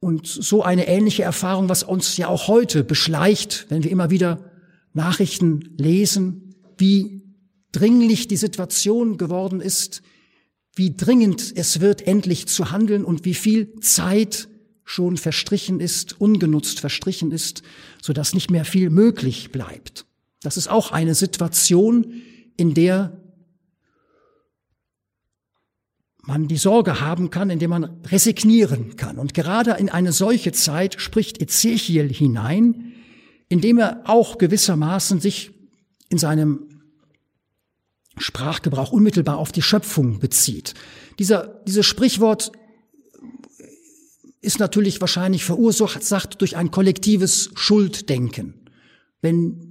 Und 0.00 0.26
so 0.26 0.62
eine 0.62 0.86
ähnliche 0.86 1.22
Erfahrung, 1.22 1.68
was 1.68 1.82
uns 1.82 2.16
ja 2.16 2.28
auch 2.28 2.48
heute 2.48 2.84
beschleicht, 2.84 3.66
wenn 3.70 3.82
wir 3.82 3.90
immer 3.90 4.10
wieder 4.10 4.50
Nachrichten 4.92 5.74
lesen, 5.78 6.54
wie 6.78 7.22
dringlich 7.72 8.28
die 8.28 8.36
Situation 8.36 9.16
geworden 9.16 9.60
ist, 9.60 10.02
wie 10.74 10.94
dringend 10.94 11.52
es 11.56 11.80
wird, 11.80 12.06
endlich 12.06 12.46
zu 12.46 12.70
handeln 12.70 13.04
und 13.04 13.24
wie 13.24 13.34
viel 13.34 13.80
Zeit 13.80 14.48
schon 14.84 15.16
verstrichen 15.16 15.80
ist, 15.80 16.20
ungenutzt 16.20 16.80
verstrichen 16.80 17.32
ist, 17.32 17.62
so 18.00 18.12
dass 18.12 18.34
nicht 18.34 18.50
mehr 18.50 18.64
viel 18.64 18.90
möglich 18.90 19.50
bleibt. 19.50 20.06
Das 20.42 20.56
ist 20.56 20.68
auch 20.68 20.92
eine 20.92 21.14
Situation, 21.14 22.12
in 22.56 22.72
der 22.74 23.20
man 26.26 26.48
die 26.48 26.56
Sorge 26.56 27.00
haben 27.00 27.30
kann, 27.30 27.50
indem 27.50 27.70
man 27.70 27.84
resignieren 28.06 28.96
kann. 28.96 29.18
Und 29.18 29.32
gerade 29.32 29.72
in 29.72 29.88
eine 29.88 30.12
solche 30.12 30.52
Zeit 30.52 31.00
spricht 31.00 31.40
Ezechiel 31.40 32.12
hinein, 32.12 32.92
indem 33.48 33.78
er 33.78 34.02
auch 34.04 34.38
gewissermaßen 34.38 35.20
sich 35.20 35.52
in 36.08 36.18
seinem 36.18 36.82
Sprachgebrauch 38.18 38.92
unmittelbar 38.92 39.38
auf 39.38 39.52
die 39.52 39.62
Schöpfung 39.62 40.18
bezieht. 40.18 40.74
Dieser, 41.18 41.62
dieses 41.66 41.86
Sprichwort 41.86 42.50
ist 44.40 44.58
natürlich 44.58 45.00
wahrscheinlich 45.00 45.44
verursacht 45.44 46.40
durch 46.40 46.56
ein 46.56 46.70
kollektives 46.70 47.50
Schulddenken. 47.54 48.54
Wenn 49.20 49.66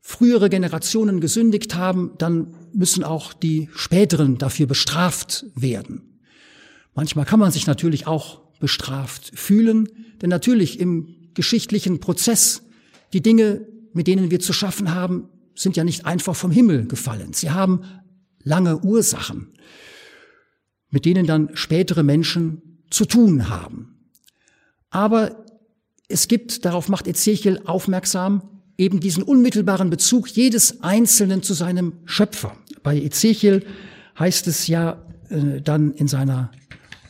frühere 0.00 0.48
Generationen 0.48 1.20
gesündigt 1.20 1.74
haben, 1.74 2.12
dann 2.18 2.54
müssen 2.76 3.04
auch 3.04 3.32
die 3.32 3.68
späteren 3.74 4.38
dafür 4.38 4.66
bestraft 4.66 5.46
werden. 5.54 6.20
Manchmal 6.94 7.24
kann 7.24 7.40
man 7.40 7.50
sich 7.50 7.66
natürlich 7.66 8.06
auch 8.06 8.40
bestraft 8.60 9.32
fühlen, 9.34 9.88
denn 10.20 10.30
natürlich 10.30 10.78
im 10.78 11.30
geschichtlichen 11.34 12.00
Prozess 12.00 12.62
die 13.12 13.22
Dinge, 13.22 13.66
mit 13.92 14.06
denen 14.06 14.30
wir 14.30 14.40
zu 14.40 14.52
schaffen 14.52 14.94
haben, 14.94 15.28
sind 15.54 15.76
ja 15.76 15.84
nicht 15.84 16.04
einfach 16.04 16.36
vom 16.36 16.50
Himmel 16.50 16.86
gefallen. 16.86 17.32
Sie 17.32 17.50
haben 17.50 17.82
lange 18.42 18.78
Ursachen, 18.78 19.52
mit 20.90 21.04
denen 21.04 21.26
dann 21.26 21.50
spätere 21.54 22.02
Menschen 22.02 22.82
zu 22.90 23.06
tun 23.06 23.48
haben. 23.48 24.10
Aber 24.90 25.44
es 26.08 26.28
gibt, 26.28 26.64
darauf 26.64 26.88
macht 26.88 27.06
Ezechiel 27.06 27.62
aufmerksam, 27.64 28.55
eben 28.78 29.00
diesen 29.00 29.22
unmittelbaren 29.22 29.90
Bezug 29.90 30.28
jedes 30.28 30.82
Einzelnen 30.82 31.42
zu 31.42 31.54
seinem 31.54 31.94
Schöpfer. 32.04 32.56
Bei 32.82 32.96
Ezechiel 32.96 33.64
heißt 34.18 34.46
es 34.46 34.66
ja 34.66 35.02
äh, 35.30 35.60
dann 35.60 35.92
in 35.92 36.08
seiner 36.08 36.50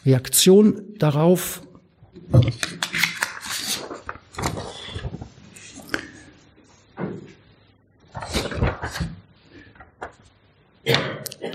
Reaktion 0.04 0.82
darauf, 0.98 1.62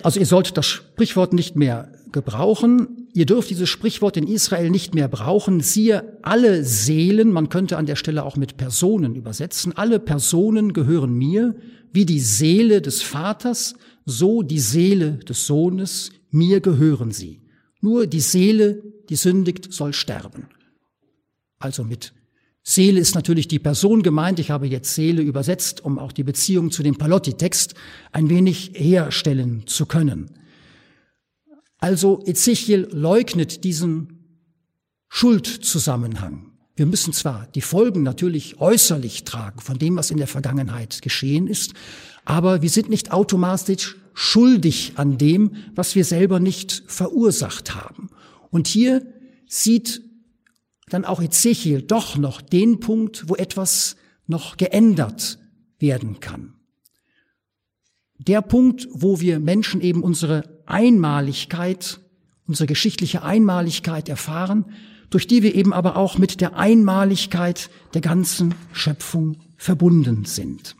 also 0.03 0.19
ihr 0.19 0.25
sollt 0.25 0.57
das 0.57 0.65
Sprichwort 0.65 1.33
nicht 1.33 1.55
mehr 1.55 1.89
gebrauchen. 2.11 3.00
Ihr 3.13 3.25
dürft 3.25 3.49
dieses 3.49 3.69
Sprichwort 3.69 4.15
in 4.15 4.27
Israel 4.27 4.69
nicht 4.69 4.95
mehr 4.95 5.07
brauchen. 5.07 5.59
Siehe, 5.59 6.17
alle 6.21 6.63
Seelen, 6.63 7.31
man 7.31 7.49
könnte 7.49 7.77
an 7.77 7.85
der 7.85 7.95
Stelle 7.97 8.23
auch 8.23 8.37
mit 8.37 8.57
Personen 8.57 9.15
übersetzen, 9.15 9.75
alle 9.75 9.99
Personen 9.99 10.73
gehören 10.73 11.13
mir, 11.13 11.55
wie 11.91 12.05
die 12.05 12.21
Seele 12.21 12.81
des 12.81 13.01
Vaters, 13.01 13.75
so 14.05 14.43
die 14.43 14.59
Seele 14.59 15.17
des 15.17 15.45
Sohnes, 15.45 16.11
mir 16.29 16.61
gehören 16.61 17.11
sie. 17.11 17.41
Nur 17.81 18.07
die 18.07 18.21
Seele, 18.21 18.81
die 19.09 19.15
sündigt, 19.15 19.73
soll 19.73 19.93
sterben. 19.93 20.47
Also 21.59 21.83
mit 21.83 22.13
Seele 22.63 22.99
ist 22.99 23.15
natürlich 23.15 23.47
die 23.47 23.59
Person 23.59 24.03
gemeint. 24.03 24.39
Ich 24.39 24.51
habe 24.51 24.67
jetzt 24.67 24.93
Seele 24.93 25.21
übersetzt, 25.21 25.83
um 25.83 25.99
auch 25.99 26.11
die 26.11 26.23
Beziehung 26.23 26.71
zu 26.71 26.83
dem 26.83 26.97
Palotti-Text 26.97 27.73
ein 28.11 28.29
wenig 28.29 28.71
herstellen 28.75 29.63
zu 29.65 29.85
können. 29.85 30.29
Also 31.81 32.23
Ezechiel 32.25 32.87
leugnet 32.91 33.63
diesen 33.63 34.19
Schuldzusammenhang. 35.09 36.51
Wir 36.75 36.85
müssen 36.85 37.11
zwar 37.11 37.47
die 37.55 37.61
Folgen 37.61 38.03
natürlich 38.03 38.61
äußerlich 38.61 39.23
tragen 39.23 39.59
von 39.59 39.79
dem, 39.79 39.97
was 39.97 40.11
in 40.11 40.17
der 40.17 40.27
Vergangenheit 40.27 41.01
geschehen 41.01 41.47
ist, 41.47 41.73
aber 42.23 42.61
wir 42.61 42.69
sind 42.69 42.89
nicht 42.89 43.11
automatisch 43.11 43.97
schuldig 44.13 44.93
an 44.95 45.17
dem, 45.17 45.55
was 45.73 45.95
wir 45.95 46.05
selber 46.05 46.39
nicht 46.39 46.83
verursacht 46.85 47.73
haben. 47.73 48.09
Und 48.51 48.67
hier 48.67 49.05
sieht 49.47 50.03
dann 50.89 51.03
auch 51.03 51.21
Ezechiel 51.21 51.81
doch 51.81 52.15
noch 52.15 52.41
den 52.41 52.79
Punkt, 52.79 53.27
wo 53.27 53.35
etwas 53.35 53.95
noch 54.27 54.55
geändert 54.55 55.39
werden 55.79 56.19
kann. 56.19 56.53
Der 58.19 58.43
Punkt, 58.43 58.87
wo 58.91 59.19
wir 59.19 59.39
Menschen 59.39 59.81
eben 59.81 60.03
unsere 60.03 60.60
Einmaligkeit, 60.67 61.99
unsere 62.47 62.67
geschichtliche 62.67 63.23
Einmaligkeit 63.23 64.09
erfahren, 64.09 64.65
durch 65.09 65.27
die 65.27 65.43
wir 65.43 65.55
eben 65.55 65.73
aber 65.73 65.97
auch 65.97 66.17
mit 66.17 66.41
der 66.41 66.55
Einmaligkeit 66.55 67.69
der 67.93 68.01
ganzen 68.01 68.55
Schöpfung 68.71 69.37
verbunden 69.57 70.25
sind. 70.25 70.75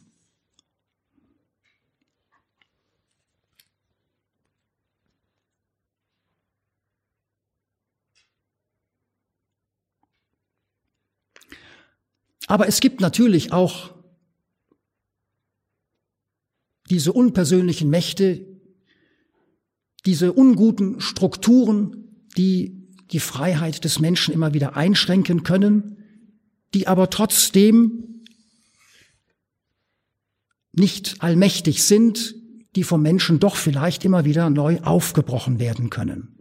Aber 12.47 12.67
es 12.67 12.81
gibt 12.81 12.99
natürlich 12.99 13.53
auch 13.53 13.93
diese 16.89 17.13
unpersönlichen 17.13 17.89
Mächte, 17.89 18.50
diese 20.05 20.33
unguten 20.33 20.99
Strukturen, 20.99 22.25
die 22.37 22.87
die 23.11 23.19
Freiheit 23.19 23.83
des 23.83 23.99
Menschen 23.99 24.33
immer 24.33 24.53
wieder 24.53 24.75
einschränken 24.75 25.43
können, 25.43 25.97
die 26.73 26.87
aber 26.87 27.09
trotzdem 27.09 28.23
nicht 30.73 31.21
allmächtig 31.21 31.83
sind, 31.83 32.35
die 32.75 32.83
vom 32.83 33.01
Menschen 33.01 33.39
doch 33.39 33.55
vielleicht 33.55 34.05
immer 34.05 34.23
wieder 34.23 34.49
neu 34.49 34.79
aufgebrochen 34.81 35.59
werden 35.59 35.89
können. 35.89 36.37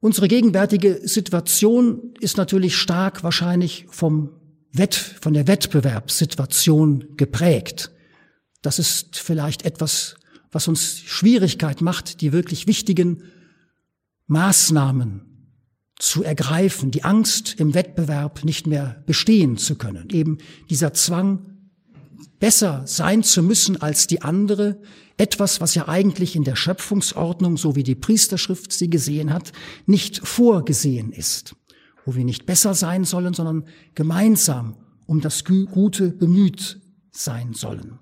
Unsere 0.00 0.28
gegenwärtige 0.28 1.06
Situation 1.06 2.14
ist 2.20 2.38
natürlich 2.38 2.76
stark 2.76 3.22
wahrscheinlich 3.22 3.86
vom 3.90 4.30
Wett, 4.72 4.94
von 4.94 5.34
der 5.34 5.46
Wettbewerbssituation 5.46 7.16
geprägt. 7.16 7.90
Das 8.62 8.78
ist 8.78 9.18
vielleicht 9.18 9.66
etwas, 9.66 10.16
was 10.52 10.68
uns 10.68 11.00
Schwierigkeit 11.00 11.80
macht, 11.80 12.20
die 12.20 12.32
wirklich 12.32 12.66
wichtigen 12.66 13.22
Maßnahmen 14.26 15.22
zu 15.98 16.22
ergreifen, 16.22 16.90
die 16.90 17.04
Angst 17.04 17.56
im 17.58 17.74
Wettbewerb 17.74 18.44
nicht 18.44 18.66
mehr 18.66 19.02
bestehen 19.06 19.58
zu 19.58 19.76
können. 19.76 20.08
Eben 20.10 20.38
dieser 20.70 20.94
Zwang, 20.94 21.46
besser 22.38 22.82
sein 22.86 23.22
zu 23.22 23.42
müssen 23.42 23.80
als 23.80 24.06
die 24.06 24.22
andere, 24.22 24.80
etwas, 25.18 25.60
was 25.60 25.74
ja 25.74 25.88
eigentlich 25.88 26.34
in 26.34 26.44
der 26.44 26.56
Schöpfungsordnung, 26.56 27.58
so 27.58 27.76
wie 27.76 27.82
die 27.82 27.94
Priesterschrift 27.94 28.72
sie 28.72 28.88
gesehen 28.88 29.32
hat, 29.32 29.52
nicht 29.84 30.26
vorgesehen 30.26 31.12
ist, 31.12 31.54
wo 32.06 32.14
wir 32.14 32.24
nicht 32.24 32.46
besser 32.46 32.74
sein 32.74 33.04
sollen, 33.04 33.34
sondern 33.34 33.64
gemeinsam 33.94 34.76
um 35.04 35.20
das 35.20 35.44
Gute 35.44 36.08
bemüht 36.08 36.80
sein 37.10 37.52
sollen. 37.52 37.98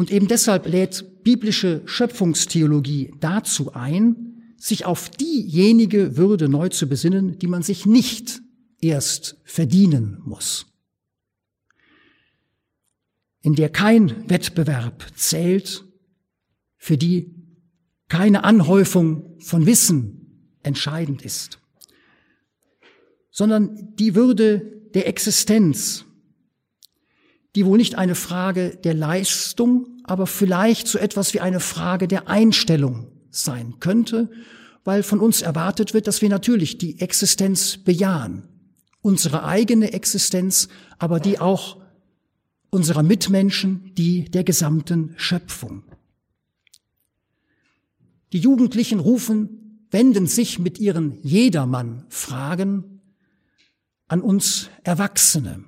Und 0.00 0.10
eben 0.10 0.28
deshalb 0.28 0.66
lädt 0.66 1.24
biblische 1.24 1.82
Schöpfungstheologie 1.84 3.12
dazu 3.20 3.74
ein, 3.74 4.54
sich 4.56 4.86
auf 4.86 5.10
diejenige 5.10 6.16
Würde 6.16 6.48
neu 6.48 6.70
zu 6.70 6.88
besinnen, 6.88 7.38
die 7.38 7.46
man 7.46 7.62
sich 7.62 7.84
nicht 7.84 8.40
erst 8.80 9.36
verdienen 9.44 10.22
muss, 10.24 10.64
in 13.42 13.54
der 13.54 13.68
kein 13.68 14.26
Wettbewerb 14.30 15.04
zählt, 15.16 15.84
für 16.78 16.96
die 16.96 17.34
keine 18.08 18.44
Anhäufung 18.44 19.38
von 19.38 19.66
Wissen 19.66 20.54
entscheidend 20.62 21.26
ist, 21.26 21.58
sondern 23.30 23.94
die 23.96 24.14
Würde 24.14 24.60
der 24.94 25.06
Existenz, 25.06 26.06
die 27.54 27.66
wohl 27.66 27.78
nicht 27.78 27.96
eine 27.96 28.14
Frage 28.14 28.76
der 28.84 28.94
Leistung, 28.94 29.86
aber 30.04 30.26
vielleicht 30.26 30.88
so 30.88 30.98
etwas 30.98 31.34
wie 31.34 31.40
eine 31.40 31.60
Frage 31.60 32.08
der 32.08 32.28
Einstellung 32.28 33.08
sein 33.30 33.74
könnte, 33.80 34.30
weil 34.84 35.02
von 35.02 35.20
uns 35.20 35.42
erwartet 35.42 35.94
wird, 35.94 36.06
dass 36.06 36.22
wir 36.22 36.28
natürlich 36.28 36.78
die 36.78 37.00
Existenz 37.00 37.76
bejahen, 37.76 38.48
unsere 39.02 39.44
eigene 39.44 39.92
Existenz, 39.92 40.68
aber 40.98 41.20
die 41.20 41.38
auch 41.38 41.80
unserer 42.70 43.02
Mitmenschen, 43.02 43.92
die 43.94 44.30
der 44.30 44.44
gesamten 44.44 45.14
Schöpfung. 45.16 45.82
Die 48.32 48.38
Jugendlichen 48.38 49.00
rufen, 49.00 49.86
wenden 49.90 50.26
sich 50.28 50.60
mit 50.60 50.78
ihren 50.78 51.20
Jedermann-Fragen 51.22 53.00
an 54.06 54.20
uns 54.20 54.70
Erwachsene. 54.84 55.64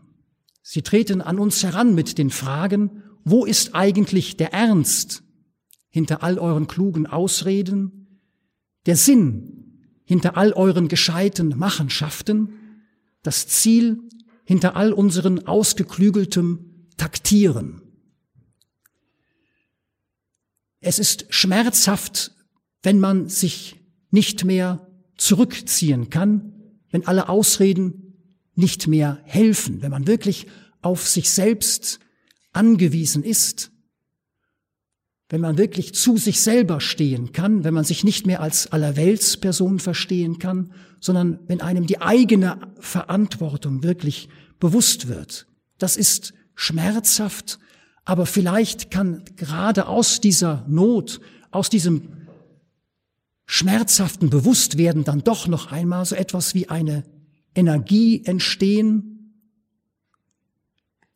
Sie 0.72 0.80
treten 0.80 1.20
an 1.20 1.38
uns 1.38 1.62
heran 1.62 1.94
mit 1.94 2.16
den 2.16 2.30
Fragen, 2.30 3.02
wo 3.24 3.44
ist 3.44 3.74
eigentlich 3.74 4.38
der 4.38 4.54
Ernst 4.54 5.22
hinter 5.90 6.22
all 6.22 6.38
euren 6.38 6.66
klugen 6.66 7.06
Ausreden, 7.06 8.22
der 8.86 8.96
Sinn 8.96 9.90
hinter 10.06 10.38
all 10.38 10.54
euren 10.54 10.88
gescheiten 10.88 11.58
Machenschaften, 11.58 12.54
das 13.22 13.48
Ziel 13.48 14.00
hinter 14.46 14.74
all 14.74 14.94
unseren 14.94 15.46
ausgeklügeltem 15.46 16.88
Taktieren. 16.96 17.82
Es 20.80 20.98
ist 20.98 21.26
schmerzhaft, 21.28 22.34
wenn 22.82 22.98
man 22.98 23.28
sich 23.28 23.76
nicht 24.10 24.46
mehr 24.46 24.90
zurückziehen 25.18 26.08
kann, 26.08 26.54
wenn 26.88 27.06
alle 27.06 27.28
Ausreden 27.28 28.11
nicht 28.54 28.86
mehr 28.86 29.20
helfen, 29.24 29.82
wenn 29.82 29.90
man 29.90 30.06
wirklich 30.06 30.46
auf 30.82 31.08
sich 31.08 31.30
selbst 31.30 32.00
angewiesen 32.52 33.24
ist, 33.24 33.70
wenn 35.28 35.40
man 35.40 35.56
wirklich 35.56 35.94
zu 35.94 36.18
sich 36.18 36.40
selber 36.40 36.80
stehen 36.80 37.32
kann, 37.32 37.64
wenn 37.64 37.72
man 37.72 37.84
sich 37.84 38.04
nicht 38.04 38.26
mehr 38.26 38.42
als 38.42 38.70
Allerweltsperson 38.70 39.78
verstehen 39.78 40.38
kann, 40.38 40.72
sondern 41.00 41.38
wenn 41.46 41.62
einem 41.62 41.86
die 41.86 42.02
eigene 42.02 42.58
Verantwortung 42.78 43.82
wirklich 43.82 44.28
bewusst 44.60 45.08
wird. 45.08 45.46
Das 45.78 45.96
ist 45.96 46.34
schmerzhaft, 46.54 47.58
aber 48.04 48.26
vielleicht 48.26 48.90
kann 48.90 49.24
gerade 49.36 49.86
aus 49.86 50.20
dieser 50.20 50.66
Not, 50.68 51.20
aus 51.50 51.70
diesem 51.70 52.28
schmerzhaften 53.46 54.28
Bewusstwerden 54.28 55.04
dann 55.04 55.24
doch 55.24 55.46
noch 55.46 55.72
einmal 55.72 56.04
so 56.04 56.14
etwas 56.14 56.54
wie 56.54 56.68
eine 56.68 57.04
Energie 57.54 58.24
entstehen, 58.24 59.12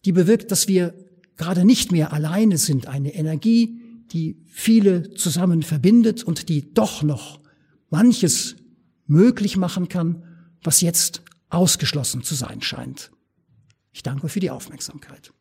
die 0.04 0.12
bewirkt, 0.12 0.50
dass 0.50 0.68
wir 0.68 0.94
gerade 1.36 1.64
nicht 1.64 1.92
mehr 1.92 2.12
alleine 2.12 2.58
sind. 2.58 2.86
Eine 2.86 3.14
Energie, 3.14 3.80
die 4.12 4.36
viele 4.46 5.14
zusammen 5.14 5.62
verbindet 5.62 6.22
und 6.24 6.48
die 6.48 6.72
doch 6.72 7.02
noch 7.02 7.40
manches 7.90 8.56
möglich 9.06 9.56
machen 9.56 9.88
kann, 9.88 10.22
was 10.62 10.80
jetzt 10.80 11.22
ausgeschlossen 11.48 12.22
zu 12.22 12.34
sein 12.34 12.60
scheint. 12.60 13.10
Ich 13.92 14.02
danke 14.02 14.28
für 14.28 14.40
die 14.40 14.50
Aufmerksamkeit. 14.50 15.32